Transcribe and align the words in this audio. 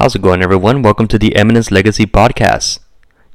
How's 0.00 0.14
it 0.14 0.22
going, 0.22 0.42
everyone? 0.42 0.80
Welcome 0.80 1.08
to 1.08 1.18
the 1.18 1.36
Eminence 1.36 1.70
Legacy 1.70 2.06
Podcast. 2.06 2.78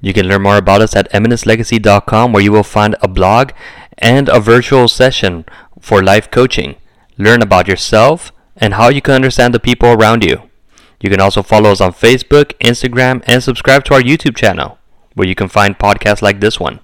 You 0.02 0.14
can 0.14 0.28
learn 0.28 0.42
more 0.42 0.58
about 0.58 0.82
us 0.82 0.96
at 0.96 1.08
eminencelegacy.com, 1.12 2.34
where 2.34 2.42
you 2.42 2.52
will 2.52 2.64
find 2.64 2.96
a 3.04 3.08
blog 3.08 3.52
and 4.00 4.28
a 4.30 4.40
virtual 4.40 4.88
session 4.88 5.46
for 5.80 6.02
life 6.02 6.32
coaching. 6.32 6.78
Learn 7.20 7.44
about 7.44 7.68
yourself 7.68 8.32
and 8.58 8.74
how 8.74 8.90
you 8.90 9.00
can 9.00 9.14
understand 9.14 9.54
the 9.54 9.60
people 9.60 9.90
around 9.90 10.24
you. 10.24 10.42
You 11.00 11.12
can 11.12 11.22
also 11.22 11.44
follow 11.44 11.72
us 11.72 11.82
on 11.82 11.92
Facebook, 11.92 12.54
Instagram, 12.58 13.24
and 13.28 13.44
subscribe 13.44 13.84
to 13.84 13.94
our 13.94 14.02
YouTube 14.02 14.36
channel, 14.36 14.80
where 15.14 15.28
you 15.28 15.36
can 15.36 15.50
find 15.50 15.78
podcasts 15.78 16.24
like 16.24 16.40
this 16.40 16.60
one. 16.60 16.80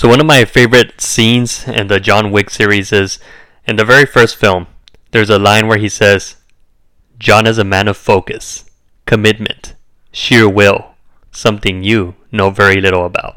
So 0.00 0.08
one 0.08 0.18
of 0.18 0.24
my 0.24 0.46
favorite 0.46 0.98
scenes 0.98 1.68
in 1.68 1.88
the 1.88 2.00
John 2.00 2.30
Wick 2.30 2.48
series 2.48 2.90
is 2.90 3.18
in 3.66 3.76
the 3.76 3.84
very 3.84 4.06
first 4.06 4.34
film. 4.34 4.66
There's 5.10 5.28
a 5.28 5.38
line 5.38 5.66
where 5.66 5.76
he 5.76 5.90
says, 5.90 6.36
"John 7.18 7.46
is 7.46 7.58
a 7.58 7.64
man 7.64 7.86
of 7.86 7.98
focus, 7.98 8.64
commitment, 9.04 9.74
sheer 10.10 10.48
will, 10.48 10.94
something 11.32 11.82
you 11.82 12.14
know 12.32 12.48
very 12.48 12.80
little 12.80 13.04
about." 13.04 13.36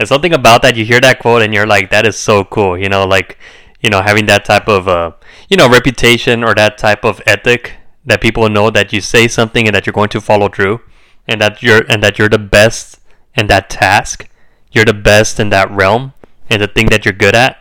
And 0.00 0.08
something 0.08 0.34
about 0.34 0.62
that, 0.62 0.74
you 0.74 0.84
hear 0.84 1.00
that 1.00 1.20
quote 1.20 1.42
and 1.42 1.54
you're 1.54 1.72
like, 1.74 1.90
"That 1.90 2.08
is 2.08 2.18
so 2.18 2.42
cool," 2.42 2.76
you 2.76 2.88
know, 2.88 3.04
like, 3.04 3.38
you 3.80 3.88
know, 3.88 4.02
having 4.02 4.26
that 4.26 4.44
type 4.44 4.66
of, 4.66 4.88
uh, 4.88 5.12
you 5.48 5.56
know, 5.56 5.68
reputation 5.68 6.42
or 6.42 6.56
that 6.56 6.76
type 6.76 7.04
of 7.04 7.22
ethic 7.24 7.74
that 8.04 8.20
people 8.20 8.48
know 8.48 8.68
that 8.70 8.92
you 8.92 9.00
say 9.00 9.28
something 9.28 9.68
and 9.68 9.76
that 9.76 9.86
you're 9.86 10.00
going 10.00 10.14
to 10.16 10.20
follow 10.20 10.48
through, 10.48 10.80
and 11.28 11.40
that 11.40 11.62
you're 11.62 11.84
and 11.88 12.02
that 12.02 12.18
you're 12.18 12.28
the 12.28 12.46
best 12.58 12.98
in 13.36 13.46
that 13.46 13.70
task 13.70 14.26
you're 14.72 14.84
the 14.84 14.94
best 14.94 15.38
in 15.38 15.50
that 15.50 15.70
realm 15.70 16.14
and 16.50 16.60
the 16.60 16.66
thing 16.66 16.86
that 16.86 17.04
you're 17.04 17.12
good 17.12 17.34
at. 17.34 17.58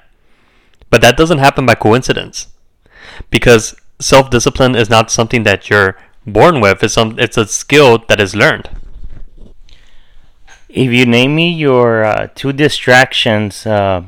But 0.89 1.01
that 1.01 1.17
doesn't 1.17 1.37
happen 1.37 1.65
by 1.65 1.75
coincidence. 1.75 2.47
Because 3.29 3.75
self 3.99 4.29
discipline 4.29 4.75
is 4.75 4.89
not 4.89 5.11
something 5.11 5.43
that 5.43 5.69
you're 5.69 5.97
born 6.25 6.59
with, 6.59 6.83
it's, 6.83 6.93
some, 6.93 7.19
it's 7.19 7.37
a 7.37 7.47
skill 7.47 7.99
that 8.07 8.19
is 8.19 8.35
learned. 8.35 8.69
If 10.69 10.91
you 10.91 11.05
name 11.05 11.35
me 11.35 11.51
your 11.51 12.03
uh, 12.05 12.27
two 12.33 12.53
distractions 12.53 13.65
uh, 13.65 14.03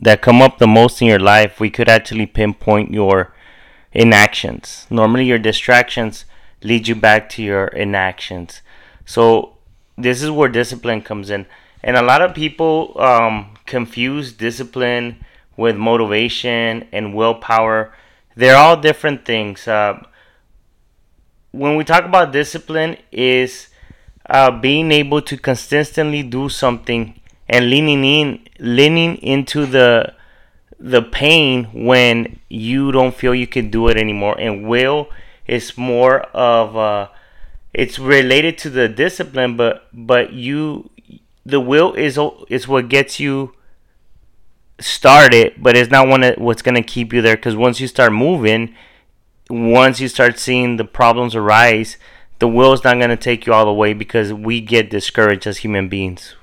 that 0.00 0.22
come 0.22 0.40
up 0.40 0.58
the 0.58 0.66
most 0.66 1.02
in 1.02 1.08
your 1.08 1.18
life, 1.18 1.58
we 1.58 1.70
could 1.70 1.88
actually 1.88 2.26
pinpoint 2.26 2.92
your 2.92 3.34
inactions. 3.92 4.86
Normally, 4.90 5.24
your 5.24 5.38
distractions 5.38 6.24
lead 6.62 6.86
you 6.86 6.94
back 6.94 7.28
to 7.30 7.42
your 7.42 7.66
inactions. 7.66 8.62
So, 9.04 9.56
this 9.98 10.22
is 10.22 10.30
where 10.30 10.48
discipline 10.48 11.02
comes 11.02 11.30
in 11.30 11.46
and 11.84 11.98
a 11.98 12.02
lot 12.02 12.22
of 12.22 12.34
people 12.34 12.98
um, 12.98 13.54
confuse 13.66 14.32
discipline 14.32 15.22
with 15.54 15.76
motivation 15.76 16.88
and 16.90 17.14
willpower. 17.14 17.94
They're 18.34 18.56
all 18.56 18.78
different 18.78 19.26
things. 19.26 19.68
Uh, 19.68 20.02
when 21.52 21.76
we 21.76 21.84
talk 21.84 22.04
about 22.04 22.32
discipline, 22.32 22.96
is 23.12 23.68
uh, 24.30 24.50
being 24.50 24.90
able 24.90 25.20
to 25.20 25.36
consistently 25.36 26.22
do 26.22 26.48
something 26.48 27.20
and 27.50 27.68
leaning 27.68 28.02
in, 28.02 28.40
leaning 28.58 29.16
into 29.16 29.66
the 29.66 30.14
the 30.80 31.02
pain 31.02 31.64
when 31.86 32.40
you 32.48 32.92
don't 32.92 33.14
feel 33.14 33.34
you 33.34 33.46
can 33.46 33.70
do 33.70 33.88
it 33.88 33.96
anymore. 33.96 34.36
And 34.38 34.66
will 34.66 35.08
is 35.46 35.78
more 35.78 36.22
of 36.34 36.76
a, 36.76 37.10
it's 37.72 37.98
related 37.98 38.58
to 38.58 38.70
the 38.70 38.88
discipline, 38.88 39.56
but 39.56 39.86
but 39.92 40.32
you 40.32 40.90
the 41.46 41.60
will 41.60 41.92
is 41.94 42.18
is 42.48 42.66
what 42.68 42.88
gets 42.88 43.20
you 43.20 43.54
started, 44.80 45.54
but 45.58 45.76
it's 45.76 45.90
not 45.90 46.08
one 46.08 46.22
that 46.22 46.40
what's 46.40 46.62
gonna 46.62 46.82
keep 46.82 47.12
you 47.12 47.22
there. 47.22 47.36
Because 47.36 47.56
once 47.56 47.80
you 47.80 47.86
start 47.86 48.12
moving, 48.12 48.74
once 49.50 50.00
you 50.00 50.08
start 50.08 50.38
seeing 50.38 50.76
the 50.76 50.84
problems 50.84 51.34
arise, 51.34 51.96
the 52.38 52.48
will 52.48 52.72
is 52.72 52.84
not 52.84 52.98
gonna 52.98 53.16
take 53.16 53.46
you 53.46 53.52
all 53.52 53.64
the 53.64 53.72
way 53.72 53.92
because 53.92 54.32
we 54.32 54.60
get 54.60 54.90
discouraged 54.90 55.46
as 55.46 55.58
human 55.58 55.88
beings. 55.88 56.34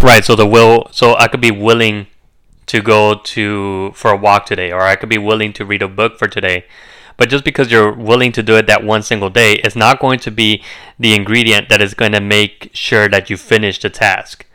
Right. 0.00 0.24
So 0.24 0.36
the 0.36 0.46
will. 0.46 0.88
So 0.92 1.14
I 1.16 1.28
could 1.28 1.40
be 1.40 1.50
willing 1.50 2.06
to 2.66 2.80
go 2.80 3.14
to 3.14 3.92
for 3.94 4.10
a 4.10 4.16
walk 4.16 4.46
today, 4.46 4.72
or 4.72 4.82
I 4.82 4.96
could 4.96 5.08
be 5.08 5.18
willing 5.18 5.52
to 5.54 5.64
read 5.64 5.82
a 5.82 5.88
book 5.88 6.18
for 6.18 6.28
today. 6.28 6.64
But 7.16 7.28
just 7.28 7.44
because 7.44 7.70
you're 7.70 7.92
willing 7.92 8.32
to 8.32 8.42
do 8.42 8.56
it 8.56 8.66
that 8.66 8.84
one 8.84 9.02
single 9.02 9.30
day 9.30 9.54
it's 9.64 9.76
not 9.76 10.00
going 10.00 10.18
to 10.20 10.30
be 10.30 10.62
the 10.98 11.14
ingredient 11.14 11.68
that 11.68 11.80
is 11.80 11.94
going 11.94 12.12
to 12.12 12.20
make 12.20 12.70
sure 12.72 13.08
that 13.08 13.30
you 13.30 13.36
finish 13.36 13.78
the 13.80 13.90
task. 13.90 14.46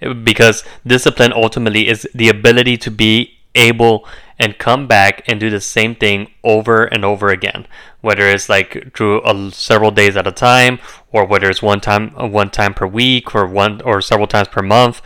Because 0.00 0.64
discipline 0.86 1.32
ultimately 1.32 1.88
is 1.88 2.08
the 2.14 2.28
ability 2.28 2.76
to 2.78 2.90
be 2.90 3.38
able 3.54 4.06
and 4.38 4.58
come 4.58 4.86
back 4.86 5.22
and 5.26 5.40
do 5.40 5.48
the 5.48 5.60
same 5.60 5.94
thing 5.94 6.30
over 6.44 6.84
and 6.84 7.04
over 7.04 7.28
again 7.28 7.66
whether 8.02 8.28
it's 8.28 8.48
like 8.48 8.94
through 8.94 9.20
a, 9.24 9.50
several 9.50 9.90
days 9.90 10.16
at 10.16 10.26
a 10.26 10.32
time 10.32 10.78
or 11.10 11.24
whether 11.24 11.48
it's 11.50 11.62
one 11.62 11.80
time 11.80 12.14
uh, 12.16 12.26
one 12.26 12.50
time 12.50 12.72
per 12.74 12.86
week 12.86 13.34
or 13.34 13.46
one 13.46 13.80
or 13.82 14.00
several 14.00 14.28
times 14.28 14.48
per 14.48 14.62
month 14.62 15.02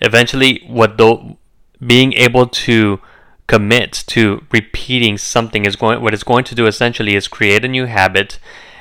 eventually 0.00 0.62
what 0.66 0.96
being 1.84 2.12
able 2.12 2.46
to 2.46 3.00
commit 3.46 4.04
to 4.08 4.44
repeating 4.50 5.16
something 5.18 5.64
is 5.64 5.76
going 5.76 6.02
what 6.02 6.12
it's 6.12 6.24
going 6.24 6.44
to 6.44 6.54
do 6.54 6.66
essentially 6.66 7.14
is 7.14 7.28
create 7.28 7.64
a 7.64 7.68
new 7.68 7.86
habit 7.86 8.38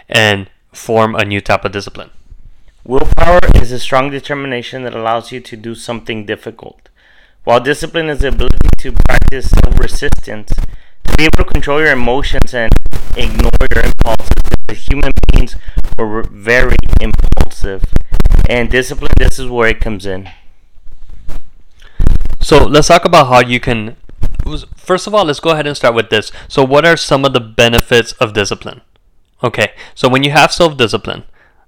and 0.09 0.49
form 0.73 1.15
a 1.15 1.23
new 1.23 1.41
type 1.41 1.65
of 1.65 1.71
discipline. 1.71 2.09
Willpower 2.83 3.39
is 3.55 3.71
a 3.71 3.79
strong 3.79 4.11
determination 4.11 4.83
that 4.83 4.93
allows 4.93 5.31
you 5.31 5.39
to 5.39 5.57
do 5.57 5.73
something 5.75 6.25
difficult, 6.25 6.89
while 7.43 7.59
discipline 7.59 8.09
is 8.09 8.19
the 8.19 8.27
ability 8.27 8.69
to 8.79 8.91
practice 8.91 9.49
self-resistance, 9.49 10.49
to 10.49 11.15
be 11.17 11.23
able 11.23 11.43
to 11.43 11.51
control 11.51 11.79
your 11.79 11.91
emotions 11.91 12.53
and 12.53 12.71
ignore 13.17 13.51
your 13.73 13.83
impulses. 13.83 14.29
As 14.67 14.87
human 14.87 15.11
beings 15.31 15.55
are 15.97 16.23
very 16.23 16.75
impulsive, 16.99 17.83
and 18.49 18.69
discipline. 18.69 19.11
This 19.17 19.39
is 19.39 19.47
where 19.47 19.67
it 19.69 19.79
comes 19.79 20.05
in. 20.05 20.29
So 22.39 22.65
let's 22.65 22.87
talk 22.87 23.05
about 23.05 23.27
how 23.27 23.41
you 23.41 23.59
can 23.59 23.95
first 24.75 25.07
of 25.07 25.13
all, 25.13 25.25
let's 25.25 25.39
go 25.39 25.51
ahead 25.51 25.67
and 25.67 25.75
start 25.75 25.95
with 25.95 26.09
this. 26.09 26.31
So, 26.47 26.63
what 26.63 26.85
are 26.85 26.97
some 26.97 27.25
of 27.25 27.33
the 27.33 27.39
benefits 27.39 28.11
of 28.13 28.33
discipline? 28.33 28.81
Okay, 29.43 29.73
so 29.93 30.07
when 30.07 30.23
you 30.23 30.31
have 30.31 30.51
self 30.51 30.77
discipline, 30.77 31.23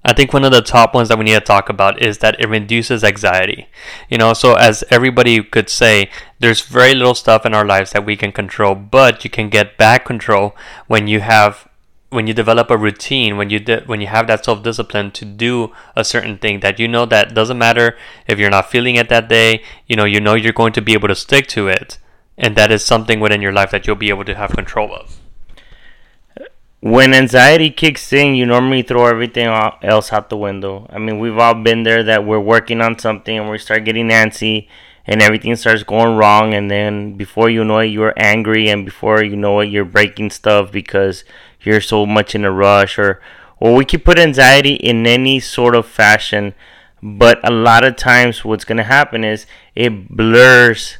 I 0.05 0.13
think 0.13 0.31
one 0.31 0.45
of 0.45 0.51
the 0.51 0.61
top 0.61 0.93
ones 0.93 1.09
that 1.09 1.17
we 1.17 1.25
need 1.25 1.33
to 1.33 1.41
talk 1.41 1.69
about 1.69 2.01
is 2.01 2.19
that 2.19 2.39
it 2.39 2.47
reduces 2.47 3.03
anxiety. 3.03 3.67
You 4.09 4.17
know, 4.17 4.33
so 4.33 4.53
as 4.53 4.83
everybody 4.89 5.43
could 5.43 5.69
say, 5.69 6.09
there's 6.39 6.61
very 6.61 6.95
little 6.95 7.15
stuff 7.15 7.45
in 7.45 7.53
our 7.53 7.65
lives 7.65 7.91
that 7.91 8.05
we 8.05 8.15
can 8.15 8.31
control, 8.31 8.73
but 8.73 9.23
you 9.23 9.29
can 9.29 9.49
get 9.49 9.77
back 9.77 10.05
control 10.05 10.55
when 10.87 11.07
you 11.07 11.19
have 11.19 11.67
when 12.09 12.25
you 12.25 12.33
develop 12.33 12.71
a 12.71 12.77
routine, 12.77 13.35
when 13.35 13.49
you 13.49 13.59
di- 13.59 13.83
when 13.85 13.99
you 13.99 14.07
have 14.07 14.27
that 14.27 14.45
self 14.45 14.63
discipline 14.63 15.11
to 15.11 15.25
do 15.25 15.73
a 15.95 16.05
certain 16.05 16.37
thing 16.37 16.61
that 16.61 16.79
you 16.79 16.87
know 16.87 17.05
that 17.05 17.33
doesn't 17.33 17.57
matter 17.57 17.97
if 18.27 18.39
you're 18.39 18.49
not 18.49 18.71
feeling 18.71 18.95
it 18.95 19.09
that 19.09 19.27
day, 19.27 19.61
you 19.87 19.95
know, 19.95 20.05
you 20.05 20.21
know 20.21 20.35
you're 20.35 20.53
going 20.53 20.73
to 20.73 20.81
be 20.81 20.93
able 20.93 21.09
to 21.09 21.15
stick 21.15 21.47
to 21.47 21.67
it 21.67 21.97
and 22.37 22.55
that 22.55 22.71
is 22.71 22.85
something 22.85 23.19
within 23.19 23.41
your 23.41 23.51
life 23.51 23.71
that 23.71 23.87
you'll 23.87 23.95
be 23.95 24.09
able 24.09 24.25
to 24.25 24.35
have 24.35 24.51
control 24.51 24.93
of. 24.93 25.19
When 26.79 27.13
anxiety 27.13 27.71
kicks 27.71 28.13
in, 28.13 28.35
you 28.35 28.45
normally 28.45 28.83
throw 28.83 29.07
everything 29.07 29.47
else 29.47 30.13
out 30.13 30.29
the 30.29 30.37
window. 30.37 30.87
I 30.91 30.99
mean, 30.99 31.19
we've 31.19 31.37
all 31.37 31.55
been 31.55 31.83
there 31.83 32.03
that 32.03 32.25
we're 32.25 32.39
working 32.39 32.81
on 32.81 32.99
something 32.99 33.37
and 33.37 33.49
we 33.49 33.57
start 33.57 33.83
getting 33.83 34.09
antsy 34.09 34.67
and 35.07 35.21
everything 35.21 35.55
starts 35.55 35.83
going 35.83 36.17
wrong 36.17 36.53
and 36.53 36.69
then 36.69 37.13
before 37.13 37.49
you 37.49 37.63
know 37.63 37.79
it 37.79 37.85
you're 37.85 38.13
angry 38.17 38.67
and 38.67 38.85
before 38.85 39.23
you 39.23 39.35
know 39.35 39.61
it 39.61 39.67
you're 39.67 39.85
breaking 39.85 40.29
stuff 40.29 40.71
because 40.71 41.23
you're 41.61 41.81
so 41.81 42.05
much 42.05 42.35
in 42.35 42.43
a 42.43 42.51
rush 42.51 42.99
or 42.99 43.21
or 43.59 43.73
we 43.73 43.85
can 43.85 44.01
put 44.01 44.19
anxiety 44.19 44.73
in 44.75 45.07
any 45.07 45.39
sort 45.39 45.75
of 45.75 45.85
fashion 45.85 46.53
but 47.01 47.39
a 47.47 47.51
lot 47.51 47.85
of 47.85 47.95
times 47.95 48.43
what's 48.43 48.65
going 48.65 48.77
to 48.77 48.83
happen 48.83 49.23
is 49.23 49.45
it 49.73 50.09
blurs 50.09 50.97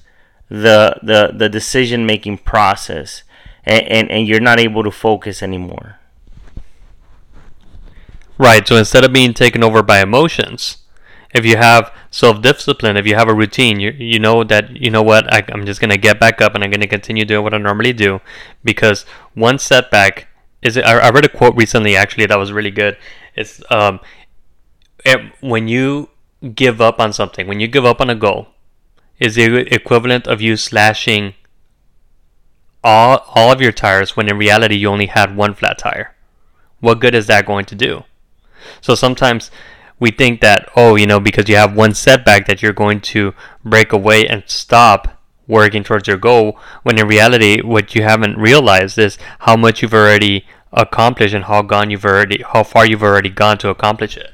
the 0.49 0.99
the 1.03 1.33
the 1.35 1.49
decision 1.49 2.05
making 2.05 2.37
process 2.39 3.23
and, 3.63 3.83
and 3.87 4.11
and 4.11 4.27
you're 4.27 4.39
not 4.39 4.59
able 4.59 4.83
to 4.83 4.91
focus 4.91 5.43
anymore. 5.43 5.99
Right 8.37 8.67
so 8.67 8.75
instead 8.75 9.03
of 9.03 9.11
being 9.11 9.33
taken 9.33 9.63
over 9.63 9.81
by 9.81 9.99
emotions 9.99 10.77
if 11.33 11.45
you 11.45 11.57
have 11.57 11.91
self-discipline 12.11 12.95
if 12.97 13.05
you 13.05 13.15
have 13.15 13.27
a 13.27 13.33
routine 13.33 13.79
you, 13.79 13.91
you 13.91 14.19
know 14.19 14.43
that 14.43 14.75
you 14.75 14.89
know 14.89 15.03
what 15.03 15.31
I, 15.31 15.43
i'm 15.51 15.65
just 15.65 15.81
going 15.81 15.89
to 15.89 15.97
get 15.97 16.21
back 16.21 16.41
up 16.41 16.55
and 16.55 16.63
i'm 16.63 16.71
going 16.71 16.81
to 16.81 16.87
continue 16.87 17.25
doing 17.25 17.43
what 17.43 17.53
i 17.53 17.57
normally 17.57 17.91
do 17.91 18.21
because 18.63 19.03
one 19.33 19.59
setback 19.59 20.27
is 20.61 20.77
I, 20.77 20.97
I 20.97 21.09
read 21.09 21.25
a 21.25 21.29
quote 21.29 21.55
recently 21.55 21.95
actually 21.95 22.25
that 22.25 22.37
was 22.37 22.51
really 22.51 22.71
good. 22.71 22.97
It's 23.35 23.61
um 23.71 23.99
it, 25.05 25.19
when 25.41 25.67
you 25.67 26.09
give 26.53 26.81
up 26.81 26.99
on 26.99 27.13
something 27.13 27.47
when 27.47 27.59
you 27.59 27.67
give 27.67 27.85
up 27.85 28.01
on 28.01 28.09
a 28.09 28.15
goal 28.15 28.47
is 29.19 29.35
the 29.35 29.73
equivalent 29.73 30.27
of 30.27 30.41
you 30.41 30.57
slashing 30.57 31.33
all, 32.83 33.23
all 33.35 33.51
of 33.51 33.61
your 33.61 33.71
tires 33.71 34.15
when 34.15 34.29
in 34.29 34.37
reality 34.37 34.75
you 34.75 34.87
only 34.89 35.07
had 35.07 35.35
one 35.35 35.53
flat 35.53 35.77
tire. 35.77 36.15
What 36.79 36.99
good 36.99 37.15
is 37.15 37.27
that 37.27 37.45
going 37.45 37.65
to 37.65 37.75
do? 37.75 38.03
So 38.81 38.95
sometimes 38.95 39.49
we 39.99 40.11
think 40.11 40.41
that, 40.41 40.69
oh, 40.75 40.95
you 40.95 41.07
know, 41.07 41.19
because 41.19 41.49
you 41.49 41.55
have 41.55 41.75
one 41.75 41.93
setback 41.93 42.45
that 42.47 42.61
you're 42.61 42.73
going 42.73 43.01
to 43.01 43.33
break 43.63 43.91
away 43.91 44.27
and 44.27 44.43
stop 44.45 45.19
working 45.47 45.83
towards 45.83 46.07
your 46.07 46.17
goal, 46.17 46.59
when 46.83 46.99
in 46.99 47.07
reality, 47.07 47.61
what 47.61 47.95
you 47.95 48.03
haven't 48.03 48.37
realized 48.37 48.97
is 48.97 49.17
how 49.39 49.55
much 49.55 49.81
you've 49.81 49.93
already 49.93 50.45
accomplished 50.73 51.33
and 51.33 51.45
how 51.45 51.61
gone 51.61 51.89
you've 51.89 52.05
already, 52.05 52.43
how 52.53 52.63
far 52.63 52.85
you've 52.85 53.03
already 53.03 53.29
gone 53.29 53.57
to 53.57 53.69
accomplish 53.69 54.17
it. 54.17 54.31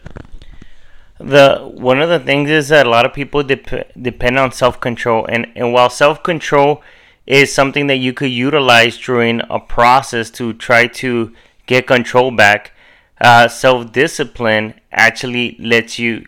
The 1.23 1.59
one 1.73 2.01
of 2.01 2.09
the 2.09 2.19
things 2.19 2.49
is 2.49 2.67
that 2.67 2.85
a 2.85 2.89
lot 2.89 3.05
of 3.05 3.13
people 3.13 3.43
dep- 3.43 3.93
depend 3.99 4.37
on 4.37 4.51
self 4.51 4.79
control, 4.81 5.25
and 5.25 5.47
and 5.55 5.71
while 5.71 5.89
self 5.89 6.21
control 6.21 6.83
is 7.25 7.53
something 7.53 7.87
that 7.87 7.95
you 7.97 8.11
could 8.13 8.31
utilize 8.31 8.97
during 8.97 9.41
a 9.49 9.59
process 9.59 10.29
to 10.31 10.51
try 10.53 10.87
to 10.87 11.33
get 11.65 11.87
control 11.87 12.29
back, 12.29 12.73
uh, 13.21 13.47
self 13.47 13.91
discipline 13.93 14.73
actually 14.91 15.55
lets 15.59 15.97
you 15.97 16.25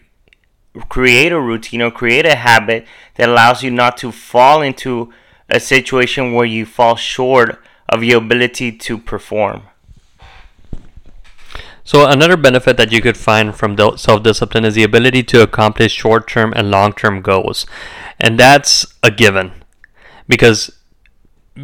create 0.87 1.33
a 1.33 1.39
routine 1.39 1.81
or 1.81 1.91
create 1.91 2.25
a 2.25 2.35
habit 2.35 2.87
that 3.15 3.27
allows 3.27 3.63
you 3.63 3.71
not 3.71 3.97
to 3.97 4.11
fall 4.11 4.61
into 4.61 5.11
a 5.49 5.59
situation 5.59 6.33
where 6.33 6.45
you 6.45 6.65
fall 6.65 6.95
short 6.95 7.59
of 7.89 8.03
your 8.03 8.17
ability 8.19 8.71
to 8.71 8.97
perform. 8.97 9.63
So 11.85 12.05
another 12.07 12.35
benefit 12.35 12.75
that 12.77 12.91
you 12.91 13.01
could 13.01 13.15
find 13.15 13.55
from 13.55 13.77
self-discipline 13.77 14.65
is 14.65 14.73
the 14.73 14.83
ability 14.83 15.23
to 15.23 15.43
accomplish 15.43 15.93
short-term 15.93 16.51
and 16.55 16.71
long-term 16.71 17.21
goals. 17.21 17.65
And 18.19 18.37
that's 18.37 18.85
a 19.01 19.11
given. 19.11 19.51
Because 20.27 20.71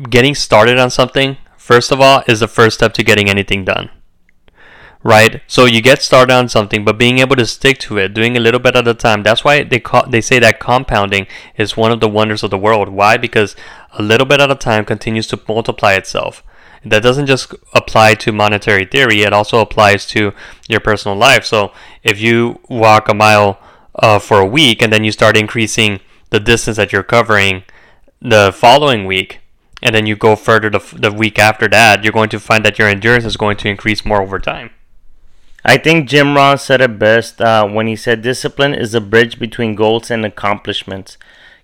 getting 0.09 0.35
started 0.35 0.77
on 0.77 0.91
something, 0.91 1.37
first 1.57 1.91
of 1.91 1.99
all, 1.99 2.23
is 2.27 2.39
the 2.39 2.47
first 2.47 2.77
step 2.77 2.93
to 2.93 3.03
getting 3.03 3.29
anything 3.29 3.65
done 3.65 3.89
right? 5.03 5.41
So 5.47 5.65
you 5.65 5.81
get 5.81 6.01
started 6.01 6.33
on 6.33 6.49
something, 6.49 6.85
but 6.85 6.97
being 6.97 7.19
able 7.19 7.35
to 7.35 7.45
stick 7.45 7.79
to 7.79 7.97
it, 7.97 8.13
doing 8.13 8.37
a 8.37 8.39
little 8.39 8.59
bit 8.59 8.75
at 8.75 8.87
a 8.87 8.93
time. 8.93 9.23
That's 9.23 9.43
why 9.43 9.63
they 9.63 9.79
call, 9.79 10.07
they 10.07 10.21
say 10.21 10.39
that 10.39 10.59
compounding 10.59 11.27
is 11.57 11.77
one 11.77 11.91
of 11.91 11.99
the 11.99 12.07
wonders 12.07 12.43
of 12.43 12.51
the 12.51 12.57
world. 12.57 12.89
Why? 12.89 13.17
Because 13.17 13.55
a 13.93 14.03
little 14.03 14.25
bit 14.25 14.41
at 14.41 14.51
a 14.51 14.55
time 14.55 14.85
continues 14.85 15.27
to 15.27 15.39
multiply 15.47 15.93
itself. 15.93 16.43
That 16.83 17.03
doesn't 17.03 17.27
just 17.27 17.53
apply 17.73 18.15
to 18.15 18.31
monetary 18.31 18.85
theory; 18.85 19.21
it 19.21 19.33
also 19.33 19.59
applies 19.59 20.05
to 20.07 20.33
your 20.67 20.79
personal 20.79 21.17
life. 21.17 21.45
So 21.45 21.71
if 22.03 22.19
you 22.19 22.59
walk 22.69 23.07
a 23.07 23.13
mile 23.13 23.59
uh, 23.95 24.19
for 24.19 24.39
a 24.39 24.45
week 24.45 24.81
and 24.81 24.91
then 24.91 25.03
you 25.03 25.11
start 25.11 25.37
increasing 25.37 25.99
the 26.31 26.39
distance 26.39 26.77
that 26.77 26.91
you're 26.91 27.03
covering 27.03 27.63
the 28.21 28.51
following 28.55 29.05
week, 29.05 29.41
and 29.83 29.93
then 29.93 30.05
you 30.05 30.15
go 30.15 30.35
further 30.35 30.69
the, 30.69 30.79
the 30.97 31.11
week 31.11 31.37
after 31.37 31.67
that, 31.67 32.03
you're 32.03 32.13
going 32.13 32.29
to 32.29 32.39
find 32.39 32.65
that 32.65 32.79
your 32.79 32.87
endurance 32.87 33.25
is 33.25 33.37
going 33.37 33.57
to 33.57 33.69
increase 33.69 34.05
more 34.05 34.21
over 34.21 34.39
time. 34.39 34.71
I 35.63 35.77
think 35.77 36.09
Jim 36.09 36.35
Rohn 36.35 36.57
said 36.57 36.81
it 36.81 36.97
best 36.97 37.39
uh, 37.39 37.67
when 37.67 37.85
he 37.85 37.95
said, 37.95 38.23
"Discipline 38.23 38.73
is 38.73 38.95
a 38.95 39.01
bridge 39.01 39.37
between 39.37 39.75
goals 39.75 40.09
and 40.09 40.25
accomplishments. 40.25 41.17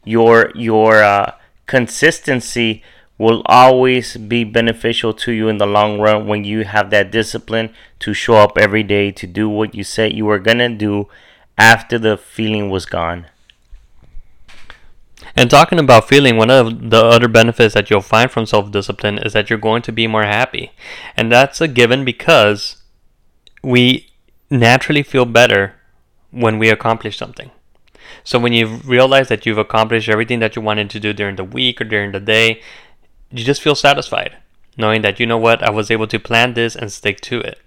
Your 0.03 0.51
your 0.53 1.01
uh, 1.03 1.31
consistency 1.65 2.83
will 3.17 3.41
always 3.45 4.15
be 4.17 4.43
beneficial 4.43 5.13
to 5.13 5.31
you 5.31 5.49
in 5.49 5.57
the 5.57 5.65
long 5.65 5.99
run 5.99 6.27
when 6.27 6.43
you 6.43 6.63
have 6.63 6.89
that 6.89 7.11
discipline 7.11 7.73
to 7.99 8.13
show 8.13 8.35
up 8.35 8.57
every 8.57 8.83
day 8.83 9.11
to 9.11 9.25
do 9.25 9.49
what 9.49 9.73
you 9.73 9.83
said 9.83 10.13
you 10.13 10.25
were 10.25 10.39
gonna 10.39 10.69
do 10.69 11.07
after 11.57 11.97
the 11.97 12.17
feeling 12.17 12.69
was 12.69 12.85
gone." 12.85 13.25
And 15.35 15.51
talking 15.51 15.79
about 15.79 16.07
feeling, 16.07 16.37
one 16.37 16.49
of 16.49 16.89
the 16.89 17.03
other 17.03 17.27
benefits 17.27 17.73
that 17.73 17.89
you'll 17.89 18.01
find 18.01 18.31
from 18.31 18.45
self 18.45 18.71
discipline 18.71 19.19
is 19.19 19.33
that 19.33 19.49
you're 19.49 19.59
going 19.59 19.81
to 19.83 19.91
be 19.91 20.07
more 20.07 20.23
happy. 20.23 20.71
And 21.15 21.31
that's 21.31 21.61
a 21.61 21.67
given 21.67 22.03
because 22.05 22.77
we 23.63 24.09
naturally 24.49 25.03
feel 25.03 25.25
better 25.25 25.75
when 26.31 26.57
we 26.57 26.69
accomplish 26.69 27.17
something. 27.17 27.51
So 28.23 28.39
when 28.39 28.53
you 28.53 28.67
realize 28.67 29.27
that 29.27 29.45
you've 29.45 29.57
accomplished 29.57 30.09
everything 30.09 30.39
that 30.39 30.55
you 30.55 30.61
wanted 30.61 30.89
to 30.91 30.99
do 30.99 31.13
during 31.13 31.35
the 31.35 31.43
week 31.43 31.79
or 31.81 31.85
during 31.85 32.11
the 32.11 32.19
day, 32.19 32.61
you 33.31 33.43
just 33.43 33.61
feel 33.61 33.75
satisfied 33.75 34.37
knowing 34.77 35.01
that 35.01 35.19
you 35.19 35.25
know 35.25 35.37
what, 35.37 35.63
I 35.63 35.71
was 35.71 35.89
able 35.89 36.07
to 36.07 36.19
plan 36.19 36.53
this 36.53 36.75
and 36.75 36.91
stick 36.91 37.19
to 37.21 37.39
it. 37.39 37.59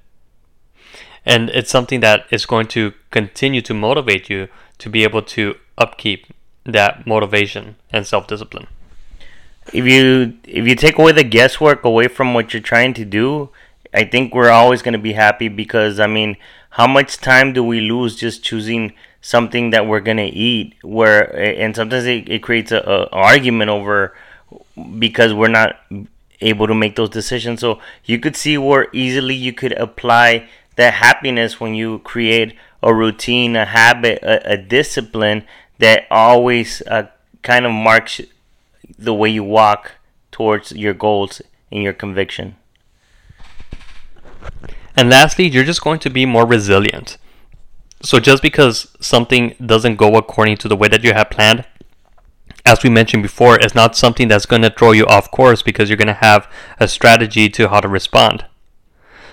And 1.27 1.51
it's 1.51 1.71
something 1.71 2.01
that 2.01 2.25
is 2.31 2.47
going 2.47 2.69
to 2.69 2.95
continue 3.11 3.61
to 3.63 3.75
motivate 3.75 4.31
you 4.31 4.49
to 4.79 4.89
be 4.89 5.03
able 5.03 5.23
to 5.23 5.57
upkeep 5.77 6.27
that 6.65 7.07
motivation 7.07 7.77
and 7.93 8.07
self-discipline. 8.07 8.69
If 9.73 9.85
you 9.85 10.39
if 10.45 10.67
you 10.67 10.75
take 10.75 10.99
away 10.99 11.13
the 11.13 11.25
guesswork 11.25 11.85
away 11.85 12.09
from 12.09 12.33
what 12.33 12.53
you're 12.53 12.63
trying 12.63 12.95
to 12.95 13.05
do, 13.05 13.51
I 13.93 14.05
think 14.05 14.35
we're 14.35 14.51
always 14.51 14.83
going 14.83 14.95
to 14.95 14.99
be 14.99 15.13
happy 15.13 15.49
because 15.49 16.01
I 16.01 16.07
mean, 16.07 16.37
how 16.71 16.87
much 16.87 17.19
time 17.19 17.53
do 17.53 17.63
we 17.63 17.81
lose 17.81 18.17
just 18.17 18.43
choosing 18.43 18.95
something 19.21 19.71
that 19.71 19.87
we're 19.87 20.01
going 20.01 20.17
to 20.17 20.25
eat? 20.25 20.75
Where 20.83 21.37
and 21.39 21.77
sometimes 21.77 22.07
it, 22.07 22.29
it 22.29 22.43
creates 22.43 22.73
a, 22.73 22.79
a 22.79 23.07
argument 23.11 23.71
over 23.71 24.15
because 24.99 25.33
we're 25.33 25.49
not 25.49 25.77
able 26.41 26.67
to 26.67 26.75
make 26.75 26.97
those 26.97 27.11
decisions. 27.11 27.61
So 27.61 27.81
you 28.05 28.19
could 28.19 28.37
see 28.37 28.57
where 28.59 28.89
easily 28.93 29.35
you 29.35 29.53
could 29.53 29.73
apply 29.73 30.49
that 30.77 30.95
happiness 30.95 31.61
when 31.61 31.75
you 31.75 31.99
create 32.01 32.55
a 32.83 32.95
routine, 32.95 33.57
a 33.57 33.67
habit, 33.67 34.23
a, 34.23 34.53
a 34.53 34.57
discipline 34.57 35.45
that 35.79 36.07
always 36.11 36.83
uh, 36.87 37.09
kind 37.43 37.67
of 37.67 37.73
marks 37.73 38.21
the 38.99 39.15
way 39.15 39.29
you 39.29 39.45
walk 39.45 39.93
towards 40.31 40.73
your 40.73 40.95
goals 40.95 41.43
and 41.71 41.83
your 41.83 41.93
conviction. 41.93 42.57
And 44.97 45.11
lastly, 45.11 45.49
you're 45.49 45.65
just 45.65 45.83
going 45.83 46.01
to 46.01 46.11
be 46.11 46.27
more 46.27 46.47
resilient. 46.47 47.17
So 48.03 48.19
just 48.19 48.43
because 48.43 48.89
something 49.01 49.55
doesn't 49.65 49.97
go 49.97 50.17
according 50.17 50.57
to 50.59 50.69
the 50.69 50.77
way 50.77 50.89
that 50.89 51.05
you 51.05 51.13
have 51.13 51.31
planned, 51.31 51.67
as 52.65 52.83
we 52.83 52.91
mentioned 52.91 53.23
before, 53.23 53.59
it's 53.59 53.75
not 53.75 53.97
something 53.97 54.29
that's 54.29 54.47
going 54.47 54.63
to 54.63 54.71
throw 54.71 54.93
you 54.93 55.07
off 55.07 55.31
course 55.31 55.63
because 55.63 55.89
you're 55.89 55.97
going 55.97 56.09
to 56.09 56.15
have 56.15 56.51
a 56.79 56.89
strategy 56.89 57.49
to 57.49 57.69
how 57.69 57.81
to 57.81 57.89
respond. 57.89 58.45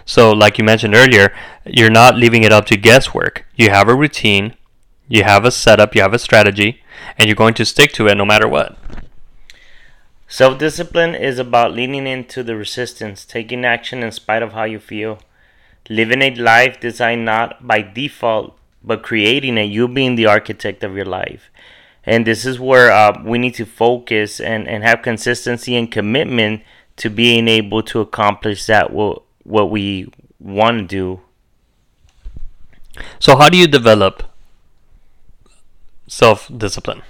So, 0.06 0.32
like 0.32 0.58
you 0.58 0.64
mentioned 0.64 0.96
earlier, 0.96 1.34
you're 1.66 1.90
not 1.90 2.16
leaving 2.16 2.44
it 2.44 2.54
up 2.54 2.66
to 2.68 2.78
guesswork. 2.78 3.46
You 3.56 3.70
have 3.70 3.90
a 3.90 3.96
routine, 3.96 4.56
you 5.10 5.24
have 5.24 5.44
a 5.44 5.52
setup, 5.52 5.96
you 5.96 6.02
have 6.02 6.14
a 6.14 6.20
strategy, 6.20 6.82
and 7.18 7.28
you're 7.28 7.36
going 7.36 7.54
to 7.56 7.66
stick 7.66 7.92
to 7.94 8.08
it 8.08 8.16
no 8.16 8.26
matter 8.26 8.48
what. 8.48 8.78
Self 10.30 10.58
discipline 10.58 11.16
is 11.16 11.40
about 11.40 11.74
leaning 11.74 12.08
into 12.08 12.44
the 12.44 12.56
resistance, 12.56 13.26
taking 13.26 13.64
action 13.66 14.04
in 14.04 14.12
spite 14.12 14.42
of 14.42 14.54
how 14.54 14.64
you 14.64 14.80
feel, 14.80 15.20
living 15.90 16.22
a 16.22 16.34
life 16.36 16.80
designed 16.80 17.26
not 17.26 17.66
by 17.66 17.82
default, 17.82 18.58
but 18.84 19.04
creating 19.04 19.58
it, 19.58 19.64
you 19.64 19.88
being 19.88 20.16
the 20.16 20.26
architect 20.26 20.84
of 20.84 20.96
your 20.96 21.06
life. 21.06 21.50
And 22.08 22.26
this 22.26 22.46
is 22.46 22.58
where 22.58 22.90
uh, 22.90 23.22
we 23.24 23.38
need 23.38 23.54
to 23.56 23.66
focus 23.66 24.40
and, 24.40 24.66
and 24.68 24.82
have 24.84 25.02
consistency 25.02 25.76
and 25.76 25.92
commitment 25.92 26.64
to 26.96 27.10
being 27.10 27.50
able 27.50 27.84
to 27.84 28.00
accomplish 28.00 28.66
that 28.68 28.94
what, 28.94 29.24
what 29.44 29.70
we 29.70 30.08
want 30.40 30.80
to 30.80 30.86
do. 30.88 31.22
So, 33.20 33.36
how 33.38 33.50
do 33.50 33.58
you 33.58 33.68
develop 33.68 34.24
self 36.08 36.50
discipline? 36.56 37.04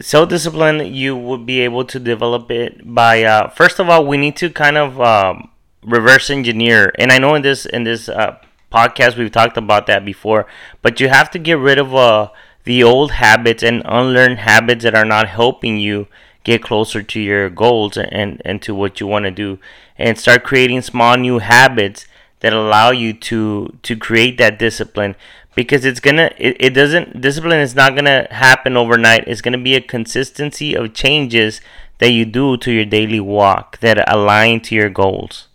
self 0.00 0.28
discipline 0.28 0.94
you 0.94 1.16
would 1.16 1.46
be 1.46 1.60
able 1.60 1.84
to 1.84 1.98
develop 1.98 2.50
it 2.50 2.94
by 2.94 3.22
uh, 3.22 3.48
first 3.48 3.78
of 3.78 3.88
all 3.88 4.06
we 4.06 4.16
need 4.16 4.36
to 4.36 4.50
kind 4.50 4.76
of 4.76 5.00
um, 5.00 5.50
reverse 5.82 6.28
engineer 6.28 6.92
and 6.98 7.10
i 7.10 7.18
know 7.18 7.34
in 7.34 7.42
this 7.42 7.64
in 7.66 7.84
this 7.84 8.08
uh, 8.08 8.36
podcast 8.72 9.16
we've 9.16 9.32
talked 9.32 9.56
about 9.56 9.86
that 9.86 10.04
before 10.04 10.46
but 10.82 11.00
you 11.00 11.08
have 11.08 11.30
to 11.30 11.38
get 11.38 11.58
rid 11.58 11.78
of 11.78 11.94
uh, 11.94 12.28
the 12.64 12.82
old 12.82 13.12
habits 13.12 13.62
and 13.62 13.82
unlearn 13.84 14.36
habits 14.36 14.82
that 14.82 14.94
are 14.94 15.04
not 15.04 15.28
helping 15.28 15.78
you 15.78 16.06
get 16.44 16.62
closer 16.62 17.02
to 17.02 17.20
your 17.20 17.48
goals 17.50 17.96
and 17.96 18.40
and 18.44 18.62
to 18.62 18.74
what 18.74 19.00
you 19.00 19.06
want 19.06 19.24
to 19.24 19.30
do 19.30 19.58
and 19.98 20.18
start 20.18 20.44
creating 20.44 20.80
small 20.80 21.16
new 21.16 21.38
habits 21.38 22.06
that 22.40 22.52
allow 22.52 22.90
you 22.90 23.12
to 23.12 23.76
to 23.82 23.96
create 23.96 24.38
that 24.38 24.58
discipline 24.58 25.14
because 25.54 25.84
it's 25.84 26.00
gonna 26.00 26.30
it, 26.38 26.56
it 26.60 26.70
doesn't 26.70 27.20
discipline 27.20 27.58
is 27.60 27.74
not 27.74 27.96
gonna 27.96 28.28
happen 28.30 28.76
overnight. 28.76 29.24
It's 29.26 29.40
gonna 29.40 29.58
be 29.58 29.74
a 29.74 29.80
consistency 29.80 30.76
of 30.76 30.94
changes 30.94 31.60
that 31.98 32.10
you 32.10 32.24
do 32.24 32.56
to 32.58 32.70
your 32.70 32.84
daily 32.84 33.20
walk 33.20 33.78
that 33.80 34.04
align 34.12 34.60
to 34.60 34.74
your 34.74 34.90
goals 34.90 35.48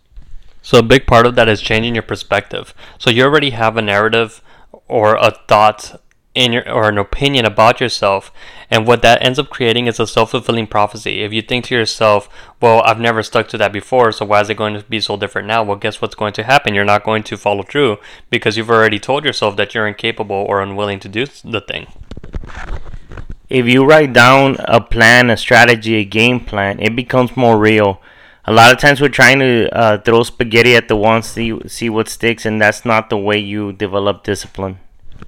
so 0.62 0.78
a 0.78 0.82
big 0.82 1.06
part 1.06 1.26
of 1.26 1.34
that 1.34 1.48
is 1.48 1.60
changing 1.60 1.94
your 1.94 2.02
perspective. 2.02 2.72
So 2.98 3.10
you 3.10 3.24
already 3.24 3.50
have 3.50 3.76
a 3.76 3.82
narrative 3.82 4.40
or 4.88 5.16
a 5.16 5.32
thought 5.48 6.00
in 6.34 6.52
your 6.52 6.68
or 6.70 6.88
an 6.88 6.96
opinion 6.96 7.44
about 7.44 7.80
yourself 7.80 8.32
and 8.70 8.86
what 8.86 9.02
that 9.02 9.22
ends 9.22 9.38
up 9.38 9.50
creating 9.50 9.86
is 9.86 10.00
a 10.00 10.06
self-fulfilling 10.06 10.66
prophecy. 10.66 11.22
If 11.22 11.32
you 11.32 11.42
think 11.42 11.66
to 11.66 11.74
yourself 11.74 12.28
well 12.60 12.80
i've 12.86 12.98
never 12.98 13.22
stuck 13.22 13.48
to 13.48 13.58
that 13.58 13.72
before 13.72 14.12
so 14.12 14.24
why 14.24 14.40
is 14.40 14.48
it 14.48 14.56
going 14.56 14.74
to 14.74 14.82
be 14.84 15.00
so 15.00 15.16
different 15.16 15.46
now? 15.46 15.62
Well 15.62 15.76
guess 15.76 16.00
what's 16.00 16.14
going 16.14 16.32
to 16.34 16.44
happen? 16.44 16.74
You're 16.74 16.86
not 16.86 17.04
going 17.04 17.22
to 17.24 17.36
follow 17.36 17.62
through 17.62 17.98
because 18.30 18.56
you've 18.56 18.70
already 18.70 18.98
told 18.98 19.24
yourself 19.24 19.56
that 19.56 19.74
you're 19.74 19.86
incapable 19.86 20.46
or 20.48 20.62
unwilling 20.62 21.00
to 21.00 21.08
do 21.08 21.26
the 21.44 21.60
thing. 21.60 21.86
If 23.50 23.66
you 23.66 23.84
write 23.84 24.14
down 24.14 24.56
a 24.60 24.80
plan 24.80 25.28
a 25.28 25.36
strategy 25.36 25.96
a 25.96 26.04
game 26.04 26.40
plan 26.40 26.80
it 26.80 26.96
becomes 26.96 27.36
more 27.36 27.58
real 27.58 28.00
a 28.44 28.52
lot 28.52 28.72
of 28.72 28.78
times 28.78 29.00
we're 29.00 29.08
trying 29.08 29.38
to 29.38 29.68
uh, 29.76 29.98
throw 29.98 30.22
spaghetti 30.22 30.74
at 30.74 30.88
the 30.88 30.96
wall 30.96 31.22
see 31.22 31.58
see 31.66 31.88
what 31.88 32.08
sticks 32.08 32.44
and 32.44 32.60
that's 32.60 32.84
not 32.84 33.10
the 33.10 33.18
way 33.18 33.38
you 33.38 33.72
develop 33.72 34.24
discipline. 34.24 34.78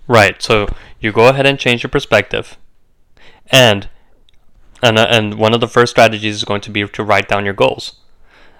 Right 0.08 0.40
so 0.42 0.68
you 1.00 1.12
go 1.12 1.28
ahead 1.28 1.46
and 1.46 1.58
change 1.58 1.82
your 1.82 1.90
perspective. 1.90 2.56
And 3.48 3.88
and, 4.82 4.98
uh, 4.98 5.06
and 5.08 5.38
one 5.38 5.54
of 5.54 5.60
the 5.60 5.68
first 5.68 5.92
strategies 5.92 6.36
is 6.36 6.44
going 6.44 6.60
to 6.62 6.70
be 6.70 6.86
to 6.86 7.04
write 7.04 7.28
down 7.28 7.44
your 7.44 7.54
goals. 7.54 7.96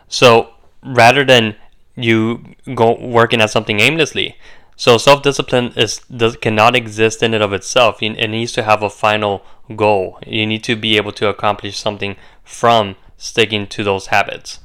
So 0.08 0.54
rather 0.82 1.24
than 1.24 1.56
you 1.96 2.54
go 2.74 2.98
working 2.98 3.40
at 3.40 3.50
something 3.50 3.80
aimlessly 3.80 4.36
so 4.76 4.98
self-discipline 4.98 5.72
is 5.76 6.00
does, 6.14 6.36
cannot 6.36 6.74
exist 6.74 7.22
in 7.22 7.34
and 7.34 7.42
of 7.42 7.52
itself. 7.52 8.02
It 8.02 8.28
needs 8.28 8.52
to 8.52 8.64
have 8.64 8.82
a 8.82 8.90
final 8.90 9.44
goal. 9.76 10.18
You 10.26 10.46
need 10.46 10.64
to 10.64 10.76
be 10.76 10.96
able 10.96 11.12
to 11.12 11.28
accomplish 11.28 11.78
something 11.78 12.16
from 12.42 12.96
sticking 13.16 13.66
to 13.68 13.84
those 13.84 14.06
habits. 14.06 14.60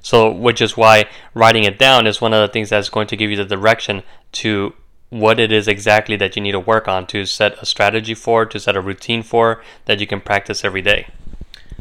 So, 0.00 0.30
which 0.30 0.60
is 0.60 0.76
why 0.76 1.06
writing 1.34 1.64
it 1.64 1.78
down 1.78 2.06
is 2.06 2.20
one 2.20 2.32
of 2.32 2.40
the 2.40 2.52
things 2.52 2.70
that's 2.70 2.88
going 2.88 3.08
to 3.08 3.16
give 3.16 3.30
you 3.30 3.36
the 3.36 3.44
direction 3.44 4.02
to 4.32 4.74
what 5.10 5.40
it 5.40 5.50
is 5.50 5.66
exactly 5.66 6.16
that 6.16 6.36
you 6.36 6.42
need 6.42 6.52
to 6.52 6.60
work 6.60 6.86
on 6.86 7.06
to 7.06 7.24
set 7.24 7.60
a 7.62 7.66
strategy 7.66 8.14
for, 8.14 8.44
to 8.44 8.60
set 8.60 8.76
a 8.76 8.80
routine 8.80 9.22
for 9.22 9.62
that 9.86 10.00
you 10.00 10.06
can 10.06 10.20
practice 10.20 10.64
every 10.64 10.82
day. 10.82 11.08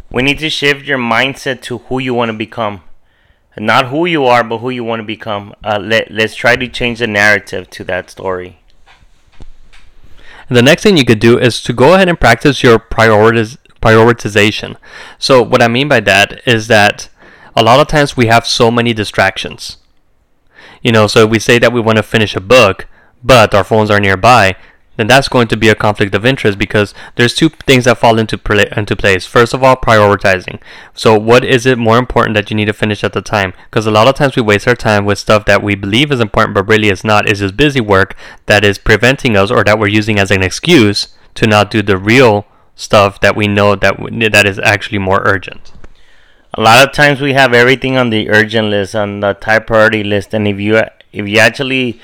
We 0.10 0.24
need 0.24 0.40
to 0.40 0.50
shift 0.50 0.86
your 0.86 0.98
mindset 0.98 1.62
to 1.64 1.80
who 1.80 2.00
you 2.00 2.14
want 2.14 2.30
to 2.30 2.38
become. 2.38 2.84
Not 3.58 3.88
who 3.88 4.06
you 4.06 4.26
are, 4.26 4.44
but 4.44 4.60
who 4.60 4.70
you 4.70 4.84
want 4.84 5.00
to 5.00 5.04
become. 5.04 5.54
Uh, 5.64 5.80
let, 5.82 6.12
let's 6.12 6.36
try 6.36 6.56
to 6.56 6.68
change 6.68 7.00
the 7.00 7.08
narrative 7.08 7.70
to 7.72 7.84
that 7.86 8.10
story. 8.10 8.60
the 10.48 10.62
next 10.62 10.84
thing 10.84 10.96
you 10.96 11.04
could 11.04 11.20
do 11.20 11.38
is 11.38 11.62
to 11.64 11.74
go 11.74 11.96
ahead 11.96 12.08
and 12.08 12.20
practice 12.20 12.64
your 12.64 12.80
priorities 12.80 13.58
prioritization. 13.88 14.76
So, 15.18 15.42
what 15.42 15.62
I 15.62 15.68
mean 15.68 15.88
by 15.88 16.02
that 16.02 16.42
is 16.46 16.68
that 16.68 17.10
a 17.56 17.64
lot 17.64 17.80
of 17.80 17.88
times 17.88 18.18
we 18.18 18.28
have 18.28 18.46
so 18.46 18.70
many 18.70 18.94
distractions. 18.94 19.78
You 20.82 20.92
know, 20.92 21.08
so 21.08 21.26
we 21.26 21.40
say 21.40 21.58
that 21.60 21.74
we 21.74 21.82
want 21.82 21.98
to 21.98 22.04
finish 22.04 22.36
a 22.36 22.42
book, 22.42 22.88
but 23.24 23.54
our 23.56 23.64
phones 23.64 23.90
are 23.90 24.00
nearby, 24.00 24.56
then 24.98 25.08
that's 25.08 25.30
going 25.30 25.48
to 25.48 25.58
be 25.58 25.70
a 25.70 25.76
conflict 25.76 26.14
of 26.16 26.26
interest 26.26 26.58
because 26.58 26.94
there's 27.16 27.36
two 27.36 27.50
things 27.50 27.86
that 27.86 28.00
fall 28.00 28.20
into 28.20 28.40
into 28.76 28.96
place. 28.96 29.26
First 29.26 29.54
of 29.54 29.64
all, 29.64 29.76
prioritizing. 29.76 30.60
So, 30.94 31.18
what 31.18 31.46
is 31.46 31.66
it 31.66 31.78
more 31.78 31.98
important 31.98 32.36
that 32.36 32.50
you 32.50 32.56
need 32.56 32.66
to 32.66 32.74
finish 32.74 33.04
at 33.04 33.14
the 33.14 33.22
time? 33.22 33.54
Because 33.70 33.86
a 33.86 33.92
lot 33.92 34.08
of 34.08 34.16
times 34.16 34.36
we 34.36 34.42
waste 34.42 34.68
our 34.68 34.76
time 34.76 35.06
with 35.06 35.20
stuff 35.20 35.46
that 35.46 35.64
we 35.64 35.76
believe 35.76 36.12
is 36.12 36.20
important, 36.20 36.56
but 36.56 36.68
really 36.68 36.90
is 36.90 37.04
not. 37.04 37.30
Is 37.30 37.40
just 37.40 37.56
busy 37.56 37.82
work 37.82 38.16
that 38.48 38.66
is 38.66 38.78
preventing 38.78 39.38
us, 39.38 39.52
or 39.52 39.64
that 39.64 39.80
we're 39.80 39.88
using 39.88 40.20
as 40.20 40.32
an 40.32 40.44
excuse 40.44 41.16
to 41.36 41.48
not 41.48 41.70
do 41.70 41.84
the 41.84 41.98
real 41.98 42.46
stuff 42.78 43.20
that 43.20 43.36
we 43.36 43.48
know 43.48 43.76
that 43.76 43.98
that 44.32 44.46
is 44.46 44.60
actually 44.60 45.00
more 45.00 45.22
urgent. 45.26 45.74
A 46.54 46.62
lot 46.62 46.88
of 46.88 46.94
times 46.94 47.20
we 47.20 47.34
have 47.34 47.54
everything 47.54 47.98
on 47.98 48.10
the 48.10 48.30
urgent 48.30 48.70
list, 48.70 48.96
on 48.96 49.20
the 49.20 49.36
high 49.42 49.60
priority 49.60 50.04
list, 50.04 50.34
and 50.34 50.48
if 50.48 50.60
you 50.60 50.78
if 51.12 51.28
you 51.28 51.40
actually 51.40 52.00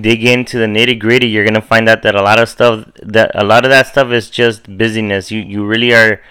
dig 0.00 0.24
into 0.24 0.58
the 0.58 0.66
nitty 0.66 0.98
gritty, 0.98 1.26
you're 1.26 1.44
gonna 1.44 1.60
find 1.60 1.88
out 1.88 2.02
that 2.02 2.14
a 2.14 2.22
lot 2.22 2.38
of 2.38 2.48
stuff 2.48 2.88
that 3.02 3.30
a 3.34 3.44
lot 3.44 3.66
of 3.66 3.70
that 3.70 3.88
stuff 3.88 4.10
is 4.10 4.30
just 4.30 4.76
busyness. 4.78 5.30
You 5.30 5.40
you 5.40 5.66
really 5.66 5.92
are 5.92 6.22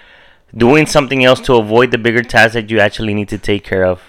doing 0.56 0.86
something 0.86 1.24
else 1.24 1.40
to 1.42 1.56
avoid 1.56 1.92
the 1.92 1.98
bigger 1.98 2.24
task 2.24 2.54
that 2.54 2.70
you 2.70 2.80
actually 2.80 3.14
need 3.14 3.30
to 3.30 3.38
take 3.38 3.64
care 3.64 3.86
of. 3.86 4.02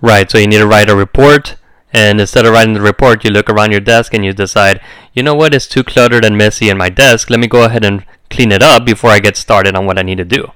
Right. 0.00 0.30
So 0.30 0.38
you 0.38 0.46
need 0.46 0.58
to 0.58 0.66
write 0.66 0.90
a 0.90 0.96
report. 0.96 1.56
And 1.94 2.20
instead 2.20 2.46
of 2.46 2.52
writing 2.52 2.72
the 2.72 2.80
report, 2.80 3.22
you 3.22 3.30
look 3.30 3.50
around 3.50 3.70
your 3.70 3.80
desk 3.80 4.14
and 4.14 4.24
you 4.24 4.32
decide, 4.32 4.80
you 5.12 5.22
know 5.22 5.34
what, 5.34 5.54
it's 5.54 5.66
too 5.66 5.84
cluttered 5.84 6.24
and 6.24 6.38
messy 6.38 6.70
in 6.70 6.78
my 6.78 6.88
desk. 6.88 7.28
Let 7.28 7.38
me 7.38 7.46
go 7.46 7.64
ahead 7.64 7.84
and 7.84 8.06
clean 8.32 8.50
it 8.50 8.62
up 8.62 8.84
before 8.84 9.10
I 9.10 9.20
get 9.20 9.36
started 9.36 9.76
on 9.76 9.86
what 9.86 9.98
I 9.98 10.02
need 10.02 10.18
to 10.18 10.24
do. 10.24 10.52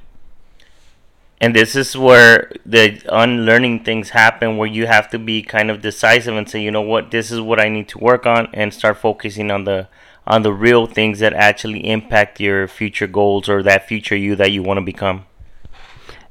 And 1.39 1.55
this 1.55 1.77
is 1.77 1.97
where 1.97 2.51
the 2.65 3.03
unlearning 3.13 3.85
things 3.85 4.11
happen, 4.11 4.57
where 4.57 4.69
you 4.69 4.87
have 4.87 5.11
to 5.11 5.19
be 5.19 5.43
kind 5.43 5.71
of 5.71 5.83
decisive 5.83 6.35
and 6.35 6.49
say, 6.49 6.63
you 6.63 6.71
know 6.71 6.81
what, 6.81 7.11
this 7.11 7.31
is 7.31 7.41
what 7.41 7.61
I 7.61 7.69
need 7.69 7.89
to 7.89 7.99
work 7.99 8.25
on, 8.25 8.49
and 8.55 8.73
start 8.73 8.97
focusing 8.97 9.51
on 9.51 9.65
the 9.65 9.89
on 10.27 10.43
the 10.43 10.53
real 10.53 10.87
things 10.87 11.21
that 11.21 11.33
actually 11.35 11.87
impact 11.89 12.41
your 12.41 12.67
future 12.67 13.07
goals 13.07 13.49
or 13.49 13.63
that 13.63 13.87
future 13.87 14.17
you 14.17 14.35
that 14.35 14.51
you 14.51 14.61
want 14.61 14.79
to 14.79 14.85
become. 14.85 15.25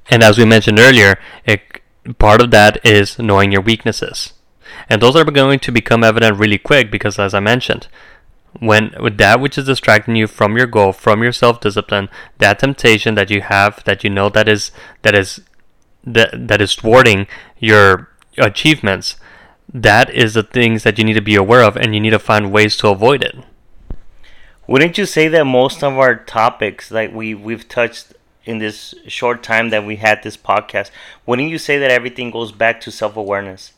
And 0.09 0.21
as 0.21 0.37
we 0.37 0.43
mentioned 0.43 0.79
earlier, 0.79 1.17
it, 1.45 1.61
part 2.17 2.41
of 2.41 2.51
that 2.51 2.85
is 2.85 3.17
knowing 3.17 3.53
your 3.53 3.61
weaknesses. 3.61 4.33
And 4.89 5.01
those 5.01 5.15
are 5.15 5.23
going 5.23 5.59
to 5.59 5.71
become 5.71 6.03
evident 6.03 6.37
really 6.37 6.57
quick 6.57 6.91
because, 6.91 7.17
as 7.17 7.33
I 7.33 7.39
mentioned, 7.39 7.87
when 8.59 8.93
with 8.99 9.17
that 9.17 9.39
which 9.39 9.57
is 9.57 9.65
distracting 9.65 10.15
you 10.15 10.27
from 10.27 10.57
your 10.57 10.67
goal, 10.67 10.93
from 10.93 11.21
your 11.21 11.31
self-discipline, 11.31 12.09
that 12.37 12.59
temptation 12.59 13.15
that 13.15 13.29
you 13.29 13.41
have, 13.41 13.83
that 13.83 14.03
you 14.03 14.09
know 14.09 14.29
that 14.29 14.47
is 14.47 14.71
that 15.01 15.15
is 15.15 15.41
that 16.03 16.47
that 16.47 16.61
is 16.61 16.75
thwarting 16.75 17.27
your 17.57 18.09
achievements, 18.37 19.17
that 19.73 20.09
is 20.13 20.33
the 20.33 20.43
things 20.43 20.83
that 20.83 20.97
you 20.97 21.03
need 21.03 21.13
to 21.13 21.21
be 21.21 21.35
aware 21.35 21.63
of, 21.63 21.75
and 21.75 21.93
you 21.93 21.99
need 21.99 22.11
to 22.11 22.19
find 22.19 22.51
ways 22.51 22.77
to 22.77 22.87
avoid 22.87 23.23
it. 23.23 23.35
Wouldn't 24.67 24.97
you 24.97 25.05
say 25.05 25.27
that 25.27 25.45
most 25.45 25.83
of 25.83 25.97
our 25.97 26.15
topics, 26.15 26.89
like 26.91 27.13
we 27.13 27.35
we've 27.35 27.67
touched 27.67 28.13
in 28.45 28.59
this 28.59 28.93
short 29.07 29.43
time 29.43 29.69
that 29.69 29.85
we 29.85 29.97
had 29.97 30.23
this 30.23 30.37
podcast, 30.37 30.91
wouldn't 31.25 31.49
you 31.49 31.57
say 31.57 31.77
that 31.77 31.91
everything 31.91 32.31
goes 32.31 32.51
back 32.51 32.79
to 32.81 32.91
self-awareness? 32.91 33.73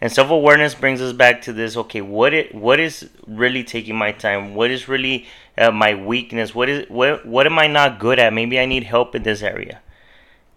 And 0.00 0.12
self 0.12 0.30
awareness 0.30 0.74
brings 0.74 1.00
us 1.00 1.12
back 1.12 1.42
to 1.42 1.52
this. 1.52 1.76
Okay, 1.76 2.00
what 2.00 2.32
it 2.32 2.54
what 2.54 2.78
is 2.78 3.10
really 3.26 3.64
taking 3.64 3.96
my 3.96 4.12
time? 4.12 4.54
What 4.54 4.70
is 4.70 4.88
really 4.88 5.26
uh, 5.56 5.72
my 5.72 5.94
weakness? 5.94 6.54
What 6.54 6.68
is 6.68 6.88
what 6.88 7.26
what 7.26 7.46
am 7.46 7.58
I 7.58 7.66
not 7.66 7.98
good 7.98 8.18
at? 8.18 8.32
Maybe 8.32 8.60
I 8.60 8.66
need 8.66 8.84
help 8.84 9.14
in 9.14 9.24
this 9.24 9.42
area. 9.42 9.80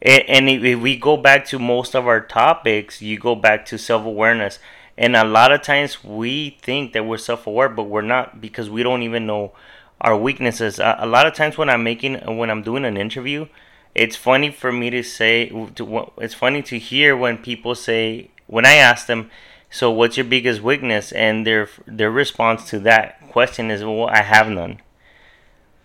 And, 0.01 0.23
and 0.27 0.49
if 0.49 0.79
we 0.79 0.95
go 0.95 1.17
back 1.17 1.45
to 1.47 1.59
most 1.59 1.95
of 1.95 2.07
our 2.07 2.21
topics, 2.21 3.01
you 3.01 3.17
go 3.17 3.35
back 3.35 3.65
to 3.67 3.77
self 3.77 4.05
awareness. 4.05 4.59
And 4.97 5.15
a 5.15 5.23
lot 5.23 5.51
of 5.51 5.63
times 5.63 6.03
we 6.03 6.57
think 6.61 6.93
that 6.93 7.05
we're 7.05 7.17
self 7.17 7.47
aware, 7.47 7.69
but 7.69 7.83
we're 7.83 8.01
not 8.01 8.41
because 8.41 8.69
we 8.69 8.83
don't 8.83 9.01
even 9.01 9.25
know 9.25 9.53
our 9.99 10.15
weaknesses. 10.15 10.79
A, 10.79 10.97
a 10.99 11.07
lot 11.07 11.25
of 11.25 11.33
times 11.33 11.57
when 11.57 11.69
I'm 11.69 11.83
making 11.83 12.37
when 12.37 12.51
I'm 12.51 12.61
doing 12.61 12.85
an 12.85 12.97
interview, 12.97 13.47
it's 13.95 14.15
funny 14.15 14.51
for 14.51 14.71
me 14.71 14.91
to 14.91 15.01
say. 15.01 15.49
To, 15.49 16.11
it's 16.17 16.35
funny 16.35 16.61
to 16.63 16.77
hear 16.77 17.17
when 17.17 17.37
people 17.37 17.73
say 17.73 18.29
when 18.51 18.65
I 18.65 18.73
asked 18.75 19.07
them, 19.07 19.31
so 19.71 19.89
what's 19.89 20.17
your 20.17 20.25
biggest 20.25 20.61
weakness? 20.61 21.11
And 21.13 21.47
their 21.47 21.69
their 21.87 22.11
response 22.11 22.69
to 22.69 22.79
that 22.79 23.29
question 23.31 23.71
is, 23.71 23.83
well, 23.83 24.07
I 24.07 24.21
have 24.21 24.49
none. 24.49 24.81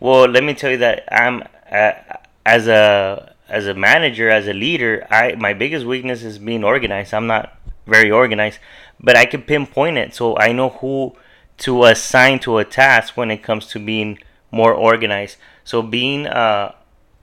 Well, 0.01 0.29
let 0.29 0.45
me 0.45 0.53
tell 0.53 0.73
you 0.73 0.77
that 0.79 1.05
I'm 1.11 1.45
uh, 1.71 1.93
as 2.45 2.67
a 2.67 3.35
as 3.49 3.69
a 3.69 3.75
manager, 3.75 4.29
as 4.29 4.49
a 4.49 4.53
leader, 4.53 5.07
I 5.11 5.37
my 5.37 5.55
biggest 5.55 5.87
weakness 5.87 6.25
is 6.25 6.39
being 6.39 6.65
organized. 6.65 7.15
I'm 7.15 7.29
not 7.29 7.57
very 7.87 8.11
organized, 8.11 8.59
but 9.01 9.17
I 9.17 9.25
can 9.25 9.43
pinpoint 9.43 9.97
it, 9.97 10.15
so 10.15 10.37
I 10.37 10.51
know 10.53 10.71
who 10.71 11.17
to 11.59 11.85
assign 11.85 12.41
to 12.41 12.59
a 12.59 12.65
task 12.65 13.17
when 13.17 13.31
it 13.31 13.43
comes 13.43 13.69
to 13.69 13.79
being 13.79 14.19
more 14.51 14.75
organized. 14.75 15.37
So 15.65 15.83
being 15.83 16.27
uh, 16.27 16.73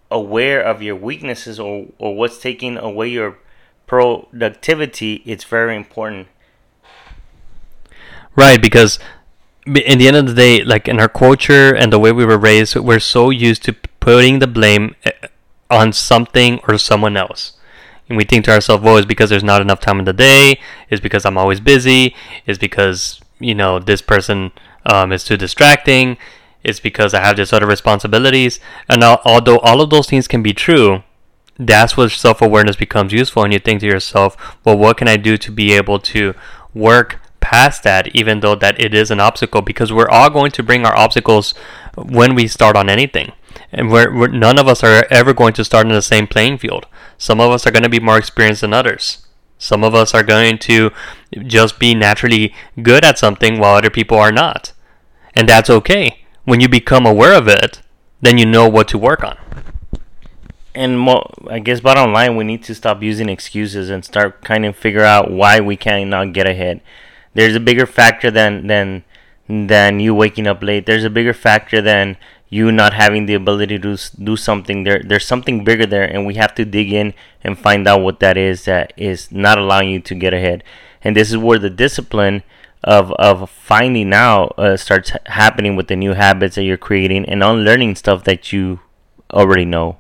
aware 0.10 0.62
of 0.62 0.82
your 0.82 0.96
weaknesses 0.96 1.60
or, 1.60 1.88
or 1.98 2.16
what's 2.16 2.40
taking 2.40 2.78
away 2.78 3.10
your 3.10 3.38
productivity 3.88 5.22
it's 5.26 5.44
very 5.44 5.76
important. 5.76 6.28
Right 8.36 8.62
because 8.62 9.00
in 9.66 9.98
the 9.98 10.08
end 10.08 10.18
of 10.18 10.28
the 10.28 10.34
day 10.34 10.64
like 10.64 10.88
in 10.88 11.00
our 11.00 11.10
culture 11.10 11.74
and 11.74 11.94
the 11.94 12.00
way 12.00 12.12
we 12.12 12.26
were 12.26 12.38
raised 12.38 12.76
we're 12.76 13.00
so 13.00 13.30
used 13.30 13.64
to 13.64 13.74
putting 14.00 14.40
the 14.40 14.48
blame 14.48 14.96
eh, 15.06 15.12
on 15.70 15.94
something 15.94 16.60
or 16.68 16.78
someone 16.78 17.16
else. 17.16 17.54
And 18.10 18.18
we 18.18 18.26
think 18.26 18.46
to 18.46 18.52
ourselves 18.52 18.84
oh 18.86 18.98
it's 18.98 19.06
because 19.06 19.30
there's 19.30 19.44
not 19.44 19.62
enough 19.62 19.80
time 19.80 20.00
in 20.00 20.06
the 20.06 20.14
day 20.14 20.60
it's 20.90 21.02
because 21.02 21.26
i'm 21.26 21.38
always 21.38 21.60
busy 21.60 22.16
it's 22.46 22.60
because 22.60 23.22
you 23.40 23.56
know 23.56 23.80
this 23.80 24.02
person 24.02 24.52
um, 24.86 25.12
is 25.12 25.24
too 25.24 25.38
distracting 25.38 26.18
it's 26.64 26.80
because 26.80 27.14
i 27.14 27.20
have 27.20 27.38
this 27.38 27.54
other 27.54 27.68
responsibilities. 27.68 28.60
And 28.90 29.04
although 29.04 29.60
all 29.60 29.82
of 29.82 29.90
those 29.90 30.08
things 30.08 30.28
can 30.28 30.44
be 30.44 30.54
true 30.54 31.04
that's 31.58 31.96
where 31.96 32.10
self 32.10 32.42
awareness 32.42 32.76
becomes 32.76 33.14
useful, 33.14 33.44
and 33.44 33.54
you 33.54 33.60
think 33.60 33.82
to 33.82 33.86
yourself, 33.86 34.36
well, 34.64 34.78
what 34.78 34.98
can 34.98 35.08
I 35.08 35.18
do 35.18 35.38
to 35.38 35.52
be 35.52 35.74
able 35.74 36.00
to 36.00 36.34
work 36.74 37.20
past 37.40 37.84
that, 37.84 38.16
even 38.16 38.40
though 38.40 38.56
that 38.56 38.80
it 38.80 38.94
is 38.94 39.12
an 39.12 39.20
obstacle? 39.20 39.62
Because 39.62 39.94
we're 39.94 40.10
all 40.10 40.30
going 40.30 40.52
to 40.52 40.64
bring 40.64 40.86
our 40.86 40.98
obstacles 40.98 41.54
when 41.96 42.34
we 42.36 42.48
start 42.48 42.76
on 42.76 42.90
anything, 42.90 43.34
and 43.72 43.92
we're, 43.92 44.16
we're 44.16 44.28
none 44.28 44.58
of 44.58 44.68
us 44.68 44.84
are 44.84 45.06
ever 45.12 45.34
going 45.34 45.54
to 45.54 45.64
start 45.64 45.86
in 45.86 45.94
the 45.94 46.02
same 46.02 46.28
playing 46.28 46.58
field. 46.58 46.88
Some 47.18 47.40
of 47.40 47.52
us 47.52 47.68
are 47.68 47.72
going 47.72 47.84
to 47.84 47.90
be 47.90 48.00
more 48.00 48.18
experienced 48.18 48.62
than 48.62 48.74
others. 48.74 49.28
Some 49.60 49.84
of 49.84 49.96
us 49.96 50.14
are 50.14 50.24
going 50.24 50.58
to 50.60 50.92
just 51.46 51.80
be 51.80 51.94
naturally 51.94 52.54
good 52.82 53.06
at 53.06 53.20
something 53.20 53.60
while 53.60 53.76
other 53.76 53.90
people 53.90 54.18
are 54.18 54.32
not. 54.32 54.74
And 55.36 55.48
that's 55.48 55.70
okay. 55.70 56.26
When 56.44 56.60
you 56.60 56.68
become 56.68 57.06
aware 57.06 57.34
of 57.34 57.48
it, 57.48 57.82
then 58.22 58.38
you 58.38 58.46
know 58.46 58.68
what 58.68 58.90
to 58.90 58.98
work 58.98 59.24
on 59.24 59.38
and 60.76 61.00
mo- 61.00 61.30
I 61.50 61.60
guess 61.60 61.80
bottom 61.80 62.14
line, 62.14 62.36
we 62.36 62.44
need 62.44 62.64
to 62.64 62.76
stop 62.76 63.02
using 63.02 63.30
excuses 63.30 63.90
and 63.90 64.04
start 64.04 64.42
kind 64.44 64.66
of 64.66 64.76
figure 64.76 65.04
out 65.04 65.32
why 65.32 65.60
we 65.60 65.76
cannot 65.76 66.34
get 66.34 66.48
ahead. 66.48 66.82
There's 67.34 67.56
a 67.56 67.60
bigger 67.60 67.86
factor 67.86 68.32
than 68.32 68.68
than 68.68 69.04
than 69.48 70.00
you 70.00 70.16
waking 70.16 70.48
up 70.48 70.64
late. 70.64 70.86
There's 70.86 71.04
a 71.04 71.10
bigger 71.10 71.34
factor 71.34 71.82
than 71.82 72.18
you 72.54 72.72
not 72.72 72.94
having 72.94 73.26
the 73.26 73.34
ability 73.34 73.80
to 73.80 73.98
do 74.24 74.38
something 74.38 74.84
there 74.84 75.02
there's 75.04 75.26
something 75.26 75.64
bigger 75.64 75.88
there 75.88 76.04
and 76.04 76.24
we 76.24 76.36
have 76.36 76.54
to 76.54 76.64
dig 76.64 76.94
in 76.94 77.12
and 77.44 77.58
find 77.58 77.88
out 77.88 78.02
what 78.02 78.20
that 78.20 78.38
is 78.38 78.66
that 78.66 78.94
is 78.96 79.32
not 79.32 79.58
allowing 79.58 79.90
you 79.90 80.00
to 80.00 80.14
get 80.14 80.36
ahead 80.36 80.64
and 81.04 81.18
this 81.18 81.32
is 81.32 81.38
where 81.38 81.58
the 81.58 81.70
discipline 81.70 82.44
of 82.84 83.12
of 83.14 83.50
finding 83.50 84.14
out 84.14 84.54
uh, 84.60 84.78
starts 84.78 85.12
happening 85.26 85.76
with 85.76 85.88
the 85.88 85.96
new 85.96 86.14
habits 86.14 86.56
that 86.56 86.64
you're 86.64 86.78
creating 86.78 87.26
and 87.26 87.44
unlearning 87.44 87.96
stuff 87.96 88.24
that 88.24 88.54
you 88.54 88.80
already 89.32 89.66
know 89.66 89.98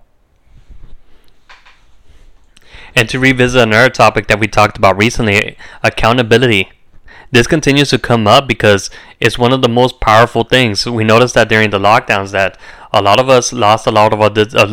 and 2.95 3.09
to 3.09 3.19
revisit 3.19 3.61
another 3.61 3.89
topic 3.89 4.27
that 4.27 4.39
we 4.39 4.47
talked 4.47 4.77
about 4.77 4.97
recently 4.97 5.57
accountability 5.83 6.69
this 7.33 7.47
continues 7.47 7.89
to 7.89 7.97
come 7.97 8.27
up 8.27 8.47
because 8.47 8.91
it's 9.19 9.39
one 9.39 9.53
of 9.53 9.63
the 9.63 9.67
most 9.67 9.99
powerful 9.99 10.43
things. 10.43 10.85
We 10.85 11.03
noticed 11.03 11.33
that 11.33 11.49
during 11.49 11.71
the 11.71 11.79
lockdowns 11.79 12.29
that 12.29 12.59
a 12.93 13.01
lot 13.01 13.19
of 13.19 13.27
us 13.27 13.51
lost 13.51 13.87
a 13.87 13.91
lot 13.91 14.13
of 14.13 14.21
our, 14.21 14.29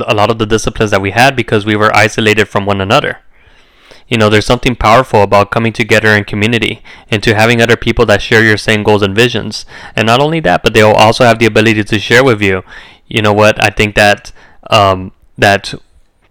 a 0.07 0.15
lot 0.15 0.31
of 0.31 0.39
the 0.39 0.45
disciplines 0.45 0.91
that 0.91 1.01
we 1.01 1.13
had 1.13 1.35
because 1.35 1.65
we 1.65 1.75
were 1.75 1.91
isolated 1.97 2.51
from 2.51 2.67
one 2.67 2.83
another. 2.83 3.21
You 4.09 4.19
know, 4.19 4.29
there's 4.29 4.45
something 4.45 4.77
powerful 4.77 5.23
about 5.23 5.51
coming 5.51 5.73
together 5.73 6.09
in 6.11 6.25
community 6.25 6.83
and 7.11 7.23
to 7.23 7.35
having 7.35 7.63
other 7.63 7.79
people 7.79 8.05
that 8.07 8.21
share 8.21 8.45
your 8.45 8.59
same 8.59 8.83
goals 8.83 9.01
and 9.01 9.17
visions. 9.17 9.65
And 9.97 10.07
not 10.07 10.21
only 10.21 10.41
that, 10.41 10.63
but 10.63 10.75
they'll 10.75 10.91
also 10.91 11.25
have 11.25 11.39
the 11.39 11.47
ability 11.47 11.83
to 11.85 11.99
share 11.99 12.23
with 12.23 12.43
you. 12.43 12.63
You 13.09 13.23
know 13.23 13.33
what? 13.33 13.63
I 13.65 13.71
think 13.71 13.95
that 13.95 14.33
um, 14.69 15.13
that 15.39 15.73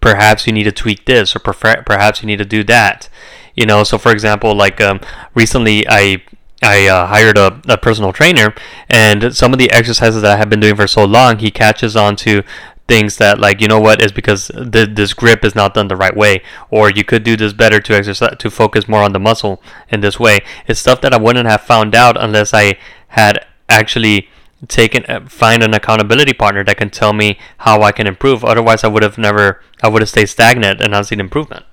perhaps 0.00 0.46
you 0.46 0.52
need 0.52 0.64
to 0.64 0.72
tweak 0.72 1.04
this 1.04 1.34
or 1.34 1.38
prefer- 1.38 1.82
perhaps 1.84 2.22
you 2.22 2.26
need 2.26 2.38
to 2.38 2.44
do 2.44 2.64
that. 2.64 3.08
You 3.54 3.66
know 3.66 3.84
so 3.84 3.98
for 3.98 4.12
example 4.12 4.54
like 4.54 4.80
um, 4.80 5.00
recently 5.34 5.86
i 5.88 6.22
I 6.62 6.86
uh, 6.88 7.06
hired 7.06 7.38
a, 7.38 7.58
a 7.68 7.78
personal 7.78 8.12
trainer, 8.12 8.54
and 8.88 9.34
some 9.34 9.54
of 9.54 9.58
the 9.58 9.70
exercises 9.70 10.20
that 10.20 10.32
I 10.32 10.36
have 10.36 10.50
been 10.50 10.60
doing 10.60 10.76
for 10.76 10.86
so 10.86 11.06
long, 11.06 11.38
he 11.38 11.50
catches 11.50 11.96
on 11.96 12.16
to 12.16 12.42
things 12.90 13.18
that 13.18 13.38
like 13.38 13.60
you 13.60 13.68
know 13.68 13.78
what 13.78 14.02
is 14.02 14.10
because 14.10 14.48
the, 14.48 14.84
this 14.92 15.14
grip 15.14 15.44
is 15.44 15.54
not 15.54 15.74
done 15.74 15.86
the 15.86 15.96
right 15.96 16.16
way 16.16 16.42
or 16.70 16.90
you 16.90 17.04
could 17.04 17.22
do 17.22 17.36
this 17.36 17.52
better 17.52 17.78
to 17.78 17.94
exercise 17.94 18.36
to 18.36 18.50
focus 18.50 18.88
more 18.88 19.04
on 19.04 19.12
the 19.12 19.18
muscle 19.20 19.62
in 19.90 20.00
this 20.00 20.18
way. 20.18 20.40
It's 20.66 20.80
stuff 20.80 21.00
that 21.02 21.14
i 21.14 21.16
wouldn't 21.16 21.48
have 21.48 21.60
found 21.60 21.94
out 21.94 22.20
unless 22.20 22.52
i 22.52 22.76
had 23.08 23.46
actually 23.68 24.28
taken 24.68 25.04
uh, 25.06 25.20
find 25.26 25.62
an 25.62 25.72
accountability 25.74 26.32
partner 26.32 26.62
that 26.62 26.76
can 26.76 26.90
tell 26.90 27.12
me 27.12 27.38
how 27.58 27.80
i 27.82 27.90
can 27.90 28.06
improve 28.06 28.44
otherwise 28.44 28.84
i 28.84 28.88
would 28.88 29.02
have 29.02 29.16
never 29.16 29.62
i 29.82 29.88
would 29.88 30.02
have 30.02 30.08
stayed 30.08 30.26
stagnant 30.26 30.80
and 30.80 30.90
not 30.90 31.06
seen 31.06 31.18
improvement 31.18 31.64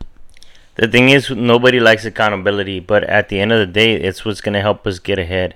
the 0.77 0.87
thing 0.87 1.09
is, 1.09 1.31
nobody 1.31 1.79
likes 1.79 2.05
accountability, 2.05 2.79
but 2.79 3.03
at 3.03 3.29
the 3.29 3.39
end 3.39 3.51
of 3.51 3.57
the 3.57 3.65
day, 3.65 3.95
it's 3.95 4.23
what's 4.23 4.41
gonna 4.41 4.61
help 4.61 4.85
us 4.85 4.99
get 4.99 5.17
ahead. 5.17 5.55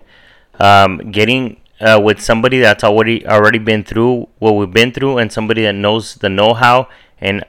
Um, 0.60 1.12
getting 1.12 1.62
uh, 1.80 2.02
with 2.04 2.20
somebody 2.20 2.60
that's 2.60 2.84
already 2.84 3.26
already 3.28 3.60
been 3.60 3.84
through 3.84 4.28
what 4.40 4.54
we've 4.54 4.72
been 4.72 4.92
through, 4.92 5.20
and 5.20 5.32
somebody 5.32 5.62
that 5.62 5.74
knows 5.74 6.16
the 6.16 6.30
know-how 6.30 6.90
and 7.20 7.46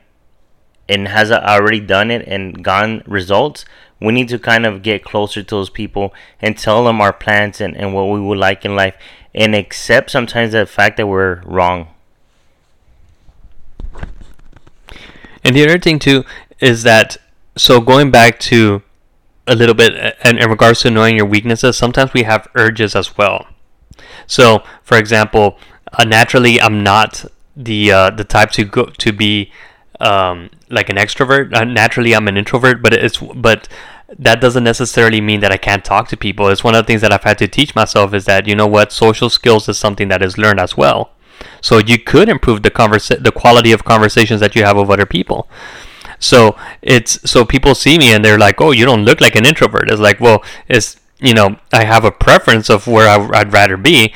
and 0.87 1.09
has 1.09 1.33
already 1.33 1.81
done 1.81 2.11
it 2.11 2.29
and 2.29 2.62
gotten 2.62 3.03
results. 3.07 3.65
We 4.04 4.12
need 4.12 4.28
to 4.28 4.38
kind 4.38 4.66
of 4.66 4.82
get 4.82 5.04
closer 5.04 5.42
to 5.42 5.54
those 5.54 5.71
people 5.71 6.12
and 6.40 6.56
tell 6.56 6.85
them 6.85 7.00
our 7.00 7.12
plans 7.12 7.61
and, 7.61 7.76
and 7.76 7.94
what 7.94 8.04
we 8.04 8.21
would 8.21 8.38
like 8.38 8.64
in 8.64 8.76
life, 8.76 8.94
and 9.35 9.54
accept 9.54 10.11
sometimes 10.11 10.52
the 10.52 10.66
fact 10.66 10.97
that 10.97 11.06
we're 11.06 11.40
wrong. 11.42 11.88
And 15.44 15.56
the 15.56 15.64
other 15.64 15.78
thing 15.78 15.99
too 15.99 16.25
is 16.61 16.82
that 16.85 17.16
so 17.56 17.80
going 17.80 18.11
back 18.11 18.38
to 18.40 18.82
a 19.47 19.56
little 19.56 19.75
bit 19.75 20.16
in, 20.25 20.38
in 20.38 20.49
regards 20.49 20.80
to 20.80 20.90
knowing 20.90 21.16
your 21.16 21.26
weaknesses, 21.26 21.76
sometimes 21.76 22.12
we 22.12 22.23
have 22.23 22.49
urges 22.54 22.94
as 22.94 23.16
well. 23.18 23.47
So, 24.26 24.62
for 24.82 24.97
example, 24.97 25.59
uh, 25.92 26.04
naturally, 26.04 26.61
I'm 26.61 26.82
not 26.82 27.25
the 27.56 27.92
uh, 27.92 28.11
the 28.11 28.25
type 28.25 28.50
to 28.52 28.64
go 28.64 28.87
to 28.87 29.12
be 29.12 29.52
um, 30.00 30.50
like 30.71 30.88
an 30.88 30.97
extrovert. 30.97 31.54
Uh, 31.54 31.64
naturally, 31.64 32.14
I'm 32.14 32.28
an 32.28 32.37
introvert, 32.37 32.82
but 32.82 32.94
it's 32.94 33.18
but 33.18 33.68
that 34.19 34.40
doesn't 34.40 34.64
necessarily 34.64 35.21
mean 35.21 35.40
that 35.40 35.52
I 35.52 35.57
can't 35.57 35.85
talk 35.85 36.09
to 36.09 36.16
people. 36.16 36.49
It's 36.49 36.64
one 36.64 36.75
of 36.75 36.85
the 36.85 36.87
things 36.87 37.01
that 37.01 37.12
I've 37.12 37.25
had 37.25 37.38
to 37.38 37.48
teach 37.48 37.75
myself 37.75 38.14
is 38.14 38.25
that 38.27 38.46
you 38.46 38.55
know 38.55 38.66
what, 38.66 38.92
social 38.92 39.31
skills 39.31 39.68
is 39.68 39.79
something 39.79 40.09
that 40.09 40.22
is 40.22 40.38
learned 40.38 40.61
as 40.61 40.77
well. 40.77 41.11
So 41.61 41.79
you 41.79 41.98
could 41.98 42.29
improve 42.29 42.62
the 42.62 42.70
conversa- 42.70 43.22
the 43.22 43.33
quality 43.33 43.72
of 43.72 43.85
conversations 43.85 44.40
that 44.40 44.55
you 44.55 44.64
have 44.64 44.77
with 44.77 44.90
other 44.90 45.07
people. 45.07 45.48
So 46.18 46.57
it's 46.83 47.18
so 47.29 47.44
people 47.44 47.75
see 47.75 47.98
me 47.98 48.12
and 48.12 48.25
they're 48.25 48.38
like, 48.38 48.61
"Oh, 48.61 48.70
you 48.70 48.85
don't 48.85 49.05
look 49.05 49.20
like 49.20 49.35
an 49.35 49.44
introvert." 49.44 49.90
It's 49.90 50.01
like, 50.01 50.20
well, 50.20 50.44
it's 50.68 50.96
you 51.18 51.35
know, 51.35 51.57
I 51.72 51.85
have 51.85 52.05
a 52.05 52.11
preference 52.11 52.68
of 52.68 52.87
where 52.87 53.09
I, 53.09 53.40
I'd 53.40 53.53
rather 53.53 53.77
be. 53.77 54.12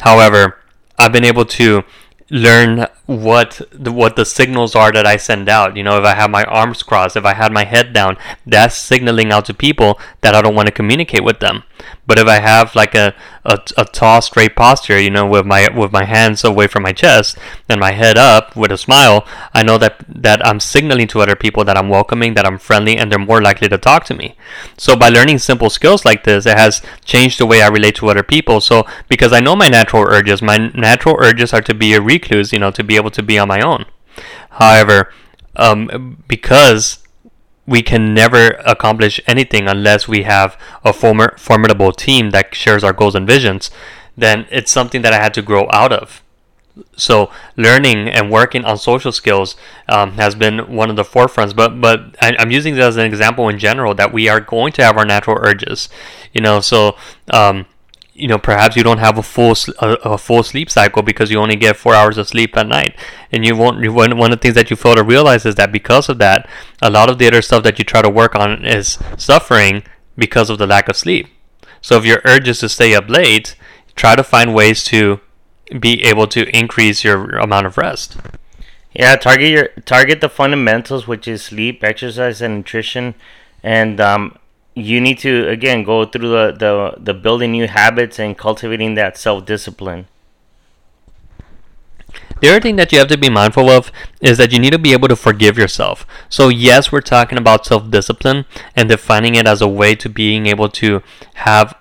However, 0.00 0.58
I've 0.98 1.12
been 1.12 1.24
able 1.24 1.44
to 1.44 1.84
learn 2.30 2.86
what 3.06 3.60
the, 3.70 3.92
what 3.92 4.16
the 4.16 4.24
signals 4.24 4.74
are 4.74 4.92
that 4.92 5.06
I 5.06 5.16
send 5.16 5.48
out. 5.48 5.76
You 5.76 5.84
know, 5.84 5.96
if 5.96 6.04
I 6.04 6.14
have 6.14 6.30
my 6.30 6.44
arms 6.44 6.82
crossed, 6.82 7.16
if 7.16 7.24
I 7.24 7.34
had 7.34 7.52
my 7.52 7.64
head 7.64 7.92
down, 7.92 8.16
that's 8.44 8.76
signaling 8.76 9.32
out 9.32 9.44
to 9.46 9.54
people 9.54 9.98
that 10.20 10.34
I 10.34 10.42
don't 10.42 10.54
want 10.54 10.66
to 10.66 10.72
communicate 10.72 11.24
with 11.24 11.40
them. 11.40 11.62
But 12.06 12.18
if 12.18 12.26
I 12.26 12.38
have 12.38 12.74
like 12.74 12.94
a, 12.94 13.14
a, 13.44 13.58
a 13.76 13.84
tall, 13.84 14.22
straight 14.22 14.56
posture, 14.56 14.98
you 14.98 15.10
know, 15.10 15.26
with 15.26 15.44
my 15.44 15.68
with 15.68 15.92
my 15.92 16.04
hands 16.04 16.44
away 16.44 16.66
from 16.68 16.84
my 16.84 16.92
chest 16.92 17.36
and 17.68 17.80
my 17.80 17.92
head 17.92 18.16
up 18.16 18.56
with 18.56 18.70
a 18.70 18.78
smile, 18.78 19.26
I 19.52 19.62
know 19.62 19.76
that 19.78 20.04
that 20.08 20.44
I'm 20.46 20.60
signaling 20.60 21.08
to 21.08 21.20
other 21.20 21.36
people 21.36 21.64
that 21.64 21.76
I'm 21.76 21.88
welcoming, 21.88 22.34
that 22.34 22.46
I'm 22.46 22.58
friendly, 22.58 22.96
and 22.96 23.10
they're 23.10 23.18
more 23.18 23.42
likely 23.42 23.68
to 23.68 23.78
talk 23.78 24.04
to 24.04 24.14
me. 24.14 24.36
So 24.76 24.96
by 24.96 25.08
learning 25.08 25.38
simple 25.38 25.70
skills 25.70 26.04
like 26.04 26.24
this, 26.24 26.46
it 26.46 26.56
has 26.56 26.80
changed 27.04 27.38
the 27.38 27.46
way 27.46 27.60
I 27.62 27.68
relate 27.68 27.96
to 27.96 28.08
other 28.08 28.22
people. 28.22 28.60
So 28.60 28.86
because 29.08 29.32
I 29.32 29.40
know 29.40 29.56
my 29.56 29.68
natural 29.68 30.04
urges, 30.04 30.40
my 30.40 30.58
natural 30.58 31.16
urges 31.18 31.52
are 31.52 31.62
to 31.62 31.74
be 31.74 31.92
a 31.94 32.00
recluse, 32.00 32.52
you 32.52 32.58
know, 32.58 32.70
to 32.70 32.84
be 32.84 32.95
able 32.96 33.10
to 33.10 33.22
be 33.22 33.38
on 33.38 33.48
my 33.48 33.60
own. 33.60 33.86
However, 34.50 35.12
um, 35.56 36.22
because 36.28 37.06
we 37.66 37.82
can 37.82 38.14
never 38.14 38.48
accomplish 38.64 39.20
anything 39.26 39.66
unless 39.66 40.06
we 40.06 40.22
have 40.22 40.56
a 40.84 40.92
former, 40.92 41.36
formidable 41.38 41.92
team 41.92 42.30
that 42.30 42.54
shares 42.54 42.84
our 42.84 42.92
goals 42.92 43.14
and 43.14 43.26
visions, 43.26 43.70
then 44.16 44.46
it's 44.50 44.70
something 44.70 45.02
that 45.02 45.12
I 45.12 45.16
had 45.16 45.34
to 45.34 45.42
grow 45.42 45.68
out 45.72 45.92
of. 45.92 46.22
So 46.96 47.30
learning 47.56 48.08
and 48.08 48.30
working 48.30 48.64
on 48.64 48.76
social 48.76 49.10
skills 49.10 49.56
um, 49.88 50.12
has 50.12 50.34
been 50.34 50.74
one 50.74 50.90
of 50.90 50.96
the 50.96 51.04
forefronts. 51.04 51.56
But 51.56 51.80
but 51.80 52.16
I, 52.20 52.34
am 52.38 52.50
using 52.50 52.74
this 52.74 52.84
as 52.84 52.96
an 52.98 53.06
example 53.06 53.48
in 53.48 53.58
general 53.58 53.94
that 53.94 54.12
we 54.12 54.28
are 54.28 54.40
going 54.40 54.72
to 54.74 54.84
have 54.84 54.96
our 54.98 55.06
natural 55.06 55.38
urges, 55.40 55.88
you 56.34 56.42
know. 56.42 56.60
So 56.60 56.96
um, 57.30 57.64
you 58.16 58.28
know 58.28 58.38
perhaps 58.38 58.76
you 58.76 58.82
don't 58.82 58.98
have 58.98 59.18
a 59.18 59.22
full 59.22 59.54
a, 59.80 59.92
a, 60.04 60.18
full 60.18 60.42
sleep 60.42 60.70
cycle 60.70 61.02
because 61.02 61.30
you 61.30 61.38
only 61.38 61.56
get 61.56 61.76
four 61.76 61.94
hours 61.94 62.16
of 62.18 62.28
sleep 62.28 62.56
at 62.56 62.66
night. 62.66 62.96
And 63.30 63.44
you 63.44 63.54
won't 63.54 63.82
you, 63.82 63.92
one, 63.92 64.12
of 64.12 64.30
the 64.30 64.36
things 64.36 64.54
that 64.54 64.70
you 64.70 64.76
fail 64.76 64.94
to 64.94 65.02
realize 65.02 65.44
is 65.44 65.56
that 65.56 65.72
because 65.72 66.08
of 66.08 66.18
that 66.18 66.48
a 66.80 66.90
lot 66.90 67.10
of 67.10 67.18
the 67.18 67.26
other 67.26 67.42
stuff 67.42 67.62
that 67.64 67.78
you 67.78 67.84
try 67.84 68.02
to 68.02 68.10
work 68.10 68.34
on 68.34 68.64
is 68.64 68.98
suffering 69.16 69.82
because 70.16 70.50
of 70.50 70.58
the 70.58 70.66
lack 70.66 70.88
of 70.88 70.96
sleep. 70.96 71.26
So 71.80 71.98
if 71.98 72.04
your 72.04 72.22
urge 72.24 72.48
is 72.48 72.60
to 72.60 72.68
stay 72.68 72.94
up 72.94 73.08
late 73.08 73.56
try 73.94 74.16
to 74.16 74.24
find 74.24 74.54
ways 74.54 74.84
to 74.84 75.20
be 75.80 76.02
able 76.04 76.26
to 76.28 76.48
increase 76.56 77.02
your 77.04 77.36
amount 77.38 77.66
of 77.66 77.76
rest. 77.76 78.16
Yeah 78.94 79.16
target 79.16 79.50
your 79.50 79.68
target 79.84 80.20
the 80.20 80.28
fundamentals 80.28 81.06
which 81.06 81.28
is 81.28 81.42
sleep 81.42 81.84
exercise 81.84 82.40
and 82.40 82.56
nutrition. 82.58 83.14
And 83.62 84.00
um, 84.00 84.38
you 84.76 85.00
need 85.00 85.18
to 85.18 85.48
again 85.48 85.82
go 85.82 86.04
through 86.04 86.28
the, 86.28 86.52
the, 86.52 86.94
the 86.98 87.14
building 87.14 87.52
new 87.52 87.66
habits 87.66 88.18
and 88.18 88.36
cultivating 88.36 88.94
that 88.94 89.16
self 89.16 89.46
discipline. 89.46 90.06
The 92.40 92.50
other 92.50 92.60
thing 92.60 92.76
that 92.76 92.92
you 92.92 92.98
have 92.98 93.08
to 93.08 93.16
be 93.16 93.30
mindful 93.30 93.70
of 93.70 93.90
is 94.20 94.36
that 94.36 94.52
you 94.52 94.58
need 94.58 94.74
to 94.74 94.78
be 94.78 94.92
able 94.92 95.08
to 95.08 95.16
forgive 95.16 95.56
yourself. 95.56 96.06
So, 96.28 96.50
yes, 96.50 96.92
we're 96.92 97.00
talking 97.00 97.38
about 97.38 97.64
self 97.64 97.90
discipline 97.90 98.44
and 98.76 98.90
defining 98.90 99.34
it 99.34 99.46
as 99.46 99.62
a 99.62 99.68
way 99.68 99.94
to 99.94 100.10
being 100.10 100.46
able 100.46 100.68
to 100.68 101.02
have 101.34 101.74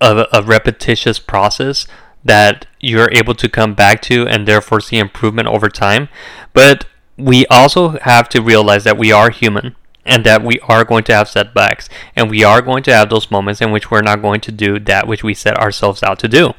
a, 0.00 0.26
a 0.32 0.42
repetitious 0.42 1.20
process 1.20 1.86
that 2.24 2.66
you're 2.80 3.12
able 3.12 3.34
to 3.34 3.48
come 3.48 3.74
back 3.74 4.02
to 4.02 4.26
and 4.26 4.48
therefore 4.48 4.80
see 4.80 4.98
improvement 4.98 5.46
over 5.46 5.68
time. 5.68 6.08
But 6.52 6.86
we 7.16 7.46
also 7.46 7.90
have 8.00 8.28
to 8.30 8.42
realize 8.42 8.82
that 8.82 8.98
we 8.98 9.12
are 9.12 9.30
human 9.30 9.76
and 10.04 10.24
that 10.24 10.42
we 10.42 10.58
are 10.60 10.84
going 10.84 11.04
to 11.04 11.14
have 11.14 11.28
setbacks 11.28 11.88
and 12.14 12.30
we 12.30 12.44
are 12.44 12.60
going 12.60 12.82
to 12.84 12.94
have 12.94 13.10
those 13.10 13.30
moments 13.30 13.60
in 13.60 13.72
which 13.72 13.90
we're 13.90 14.02
not 14.02 14.22
going 14.22 14.40
to 14.40 14.52
do 14.52 14.78
that 14.78 15.06
which 15.06 15.24
we 15.24 15.34
set 15.34 15.58
ourselves 15.58 16.02
out 16.02 16.18
to 16.18 16.28
do. 16.28 16.52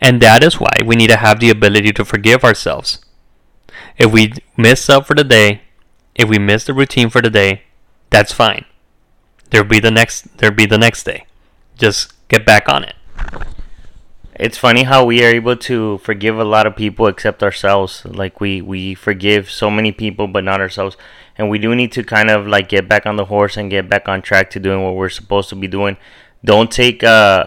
And 0.00 0.20
that 0.20 0.42
is 0.42 0.60
why 0.60 0.80
we 0.84 0.96
need 0.96 1.10
to 1.10 1.16
have 1.16 1.40
the 1.40 1.50
ability 1.50 1.92
to 1.92 2.04
forgive 2.04 2.44
ourselves. 2.44 2.98
If 3.98 4.12
we 4.12 4.32
miss 4.56 4.88
up 4.88 5.06
for 5.06 5.14
the 5.14 5.24
day, 5.24 5.62
if 6.14 6.28
we 6.28 6.38
miss 6.38 6.64
the 6.64 6.74
routine 6.74 7.10
for 7.10 7.22
the 7.22 7.30
day, 7.30 7.62
that's 8.10 8.32
fine. 8.32 8.64
There'll 9.50 9.68
be 9.68 9.80
the 9.80 9.90
next 9.90 10.38
there'll 10.38 10.54
be 10.54 10.66
the 10.66 10.78
next 10.78 11.04
day. 11.04 11.26
Just 11.76 12.12
get 12.28 12.44
back 12.44 12.68
on 12.68 12.84
it. 12.84 12.94
It's 14.34 14.56
funny 14.56 14.84
how 14.84 15.04
we 15.04 15.22
are 15.22 15.28
able 15.28 15.56
to 15.56 15.98
forgive 15.98 16.38
a 16.38 16.44
lot 16.44 16.66
of 16.66 16.74
people 16.74 17.06
except 17.06 17.42
ourselves. 17.42 18.04
Like 18.04 18.40
we 18.40 18.62
we 18.62 18.94
forgive 18.94 19.50
so 19.50 19.70
many 19.70 19.92
people 19.92 20.28
but 20.28 20.44
not 20.44 20.60
ourselves 20.60 20.96
and 21.40 21.48
we 21.48 21.58
do 21.58 21.74
need 21.74 21.90
to 21.92 22.04
kind 22.04 22.30
of 22.30 22.46
like 22.46 22.68
get 22.68 22.86
back 22.86 23.06
on 23.06 23.16
the 23.16 23.24
horse 23.24 23.56
and 23.56 23.70
get 23.70 23.88
back 23.88 24.10
on 24.10 24.20
track 24.20 24.50
to 24.50 24.60
doing 24.60 24.82
what 24.82 24.94
we're 24.94 25.08
supposed 25.08 25.48
to 25.48 25.56
be 25.56 25.66
doing. 25.66 25.96
Don't 26.44 26.70
take 26.70 27.02
uh, 27.02 27.46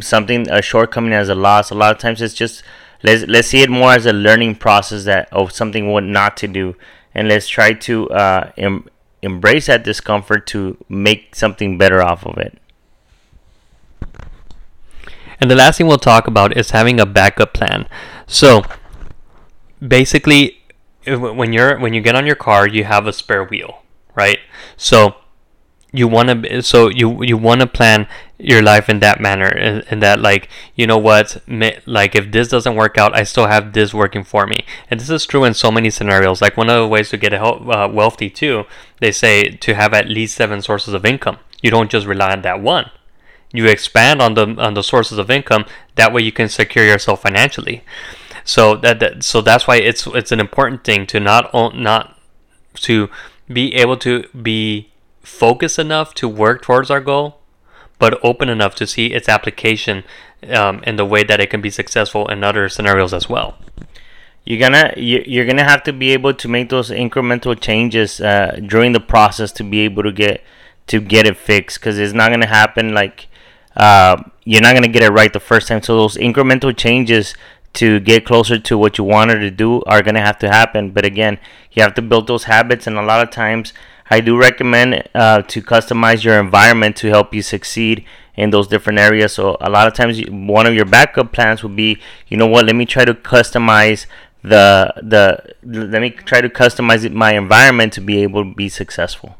something 0.00 0.48
a 0.48 0.62
shortcoming 0.62 1.12
as 1.12 1.28
a 1.28 1.34
loss. 1.34 1.72
A 1.72 1.74
lot 1.74 1.90
of 1.90 1.98
times 1.98 2.22
it's 2.22 2.32
just 2.32 2.62
let's 3.02 3.26
let's 3.26 3.48
see 3.48 3.60
it 3.60 3.68
more 3.68 3.92
as 3.92 4.06
a 4.06 4.12
learning 4.12 4.54
process 4.54 5.04
that 5.04 5.28
of 5.32 5.50
something 5.50 5.90
what 5.90 6.04
not 6.04 6.36
to 6.38 6.46
do, 6.46 6.76
and 7.12 7.28
let's 7.28 7.48
try 7.48 7.72
to 7.72 8.08
uh, 8.10 8.52
em- 8.56 8.88
embrace 9.20 9.66
that 9.66 9.82
discomfort 9.82 10.46
to 10.46 10.76
make 10.88 11.34
something 11.34 11.76
better 11.76 12.00
off 12.00 12.24
of 12.24 12.38
it. 12.38 12.56
And 15.40 15.50
the 15.50 15.56
last 15.56 15.78
thing 15.78 15.88
we'll 15.88 15.98
talk 15.98 16.28
about 16.28 16.56
is 16.56 16.70
having 16.70 17.00
a 17.00 17.06
backup 17.06 17.52
plan. 17.52 17.88
So 18.28 18.62
basically, 19.84 20.61
when 21.06 21.52
you're 21.52 21.78
when 21.78 21.94
you 21.94 22.00
get 22.00 22.14
on 22.14 22.26
your 22.26 22.36
car, 22.36 22.66
you 22.66 22.84
have 22.84 23.06
a 23.06 23.12
spare 23.12 23.44
wheel, 23.44 23.82
right? 24.14 24.38
So 24.76 25.16
you 25.92 26.08
want 26.08 26.28
to 26.28 26.62
so 26.62 26.88
you 26.88 27.22
you 27.22 27.36
want 27.36 27.60
to 27.60 27.66
plan 27.66 28.08
your 28.38 28.62
life 28.62 28.88
in 28.88 28.98
that 29.00 29.20
manner 29.20 29.46
and, 29.46 30.02
that 30.02 30.18
like 30.18 30.48
you 30.74 30.86
know 30.86 30.96
what 30.96 31.36
like 31.86 32.14
if 32.14 32.32
this 32.32 32.48
doesn't 32.48 32.74
work 32.74 32.96
out 32.96 33.14
i 33.14 33.22
still 33.22 33.46
have 33.46 33.72
this 33.72 33.94
working 33.94 34.24
for 34.24 34.46
me. 34.46 34.64
And 34.90 34.98
this 34.98 35.10
is 35.10 35.26
true 35.26 35.44
in 35.44 35.54
so 35.54 35.70
many 35.70 35.90
scenarios. 35.90 36.40
Like 36.40 36.56
one 36.56 36.70
of 36.70 36.76
the 36.76 36.88
ways 36.88 37.10
to 37.10 37.16
get 37.16 37.34
uh, 37.34 37.88
wealthy 37.92 38.30
too 38.30 38.64
they 39.00 39.12
say 39.12 39.44
to 39.44 39.74
have 39.74 39.92
at 39.92 40.08
least 40.08 40.36
seven 40.36 40.62
sources 40.62 40.94
of 40.94 41.04
income. 41.04 41.38
You 41.60 41.70
don't 41.70 41.90
just 41.90 42.06
rely 42.06 42.32
on 42.32 42.42
that 42.42 42.60
one. 42.60 42.90
You 43.52 43.66
expand 43.66 44.22
on 44.22 44.34
the 44.34 44.46
on 44.58 44.74
the 44.74 44.82
sources 44.82 45.18
of 45.18 45.30
income. 45.30 45.66
That 45.96 46.12
way 46.12 46.22
you 46.22 46.32
can 46.32 46.48
secure 46.48 46.86
yourself 46.86 47.22
financially 47.22 47.84
so 48.44 48.76
that, 48.76 49.00
that 49.00 49.24
so 49.24 49.40
that's 49.40 49.66
why 49.66 49.76
it's 49.76 50.06
it's 50.08 50.32
an 50.32 50.40
important 50.40 50.84
thing 50.84 51.06
to 51.08 51.20
not 51.20 51.52
not 51.74 52.18
to 52.74 53.08
be 53.52 53.74
able 53.74 53.96
to 53.98 54.24
be 54.40 54.90
focused 55.22 55.78
enough 55.78 56.14
to 56.14 56.28
work 56.28 56.62
towards 56.62 56.90
our 56.90 57.00
goal, 57.00 57.38
but 57.98 58.18
open 58.24 58.48
enough 58.48 58.74
to 58.76 58.86
see 58.86 59.06
its 59.06 59.28
application 59.28 60.04
um, 60.50 60.82
in 60.84 60.96
the 60.96 61.04
way 61.04 61.22
that 61.22 61.40
it 61.40 61.50
can 61.50 61.60
be 61.60 61.70
successful 61.70 62.28
in 62.28 62.42
other 62.42 62.68
scenarios 62.68 63.14
as 63.14 63.28
well. 63.28 63.56
You're 64.44 64.58
gonna 64.58 64.92
you're 64.96 65.46
gonna 65.46 65.64
have 65.64 65.84
to 65.84 65.92
be 65.92 66.10
able 66.10 66.34
to 66.34 66.48
make 66.48 66.68
those 66.68 66.90
incremental 66.90 67.58
changes 67.58 68.20
uh, 68.20 68.58
during 68.66 68.92
the 68.92 69.00
process 69.00 69.52
to 69.52 69.62
be 69.62 69.80
able 69.80 70.02
to 70.02 70.10
get 70.10 70.42
to 70.88 71.00
get 71.00 71.26
it 71.26 71.36
fixed 71.36 71.78
because 71.78 71.96
it's 71.96 72.12
not 72.12 72.30
gonna 72.30 72.48
happen 72.48 72.92
like 72.92 73.28
uh, 73.76 74.20
you're 74.44 74.60
not 74.60 74.74
gonna 74.74 74.88
get 74.88 75.04
it 75.04 75.10
right 75.10 75.32
the 75.32 75.38
first 75.38 75.68
time. 75.68 75.80
So 75.80 75.94
those 75.94 76.16
incremental 76.16 76.76
changes 76.76 77.34
to 77.74 78.00
get 78.00 78.26
closer 78.26 78.58
to 78.58 78.78
what 78.78 78.98
you 78.98 79.04
wanted 79.04 79.38
to 79.40 79.50
do 79.50 79.82
are 79.82 80.02
going 80.02 80.14
to 80.14 80.20
have 80.20 80.38
to 80.40 80.48
happen. 80.48 80.90
But 80.90 81.04
again, 81.04 81.38
you 81.72 81.82
have 81.82 81.94
to 81.94 82.02
build 82.02 82.26
those 82.26 82.44
habits, 82.44 82.86
and 82.86 82.96
a 82.96 83.02
lot 83.02 83.22
of 83.22 83.30
times, 83.30 83.72
I 84.10 84.20
do 84.20 84.38
recommend 84.38 85.08
uh, 85.14 85.42
to 85.42 85.62
customize 85.62 86.24
your 86.24 86.38
environment 86.38 86.96
to 86.96 87.08
help 87.08 87.32
you 87.34 87.42
succeed 87.42 88.04
in 88.36 88.50
those 88.50 88.68
different 88.68 88.98
areas. 88.98 89.32
So 89.32 89.56
a 89.60 89.70
lot 89.70 89.86
of 89.86 89.94
times, 89.94 90.22
one 90.28 90.66
of 90.66 90.74
your 90.74 90.84
backup 90.84 91.32
plans 91.32 91.62
would 91.62 91.76
be, 91.76 91.98
you 92.28 92.36
know 92.36 92.46
what? 92.46 92.66
Let 92.66 92.76
me 92.76 92.84
try 92.84 93.04
to 93.04 93.14
customize 93.14 94.06
the 94.42 94.92
the. 95.02 95.54
Let 95.62 96.02
me 96.02 96.10
try 96.10 96.40
to 96.40 96.48
customize 96.48 97.10
my 97.10 97.32
environment 97.34 97.92
to 97.94 98.00
be 98.00 98.22
able 98.22 98.44
to 98.44 98.54
be 98.54 98.68
successful. 98.68 99.36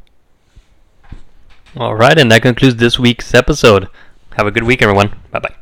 All 1.77 1.95
right, 1.95 2.19
and 2.19 2.31
that 2.31 2.43
concludes 2.43 2.77
this 2.77 2.99
week's 2.99 3.35
episode. 3.35 3.89
Have 4.37 4.47
a 4.47 4.51
good 4.51 4.65
week, 4.65 4.83
everyone. 4.83 5.15
Bye 5.31 5.41
bye. 5.41 5.62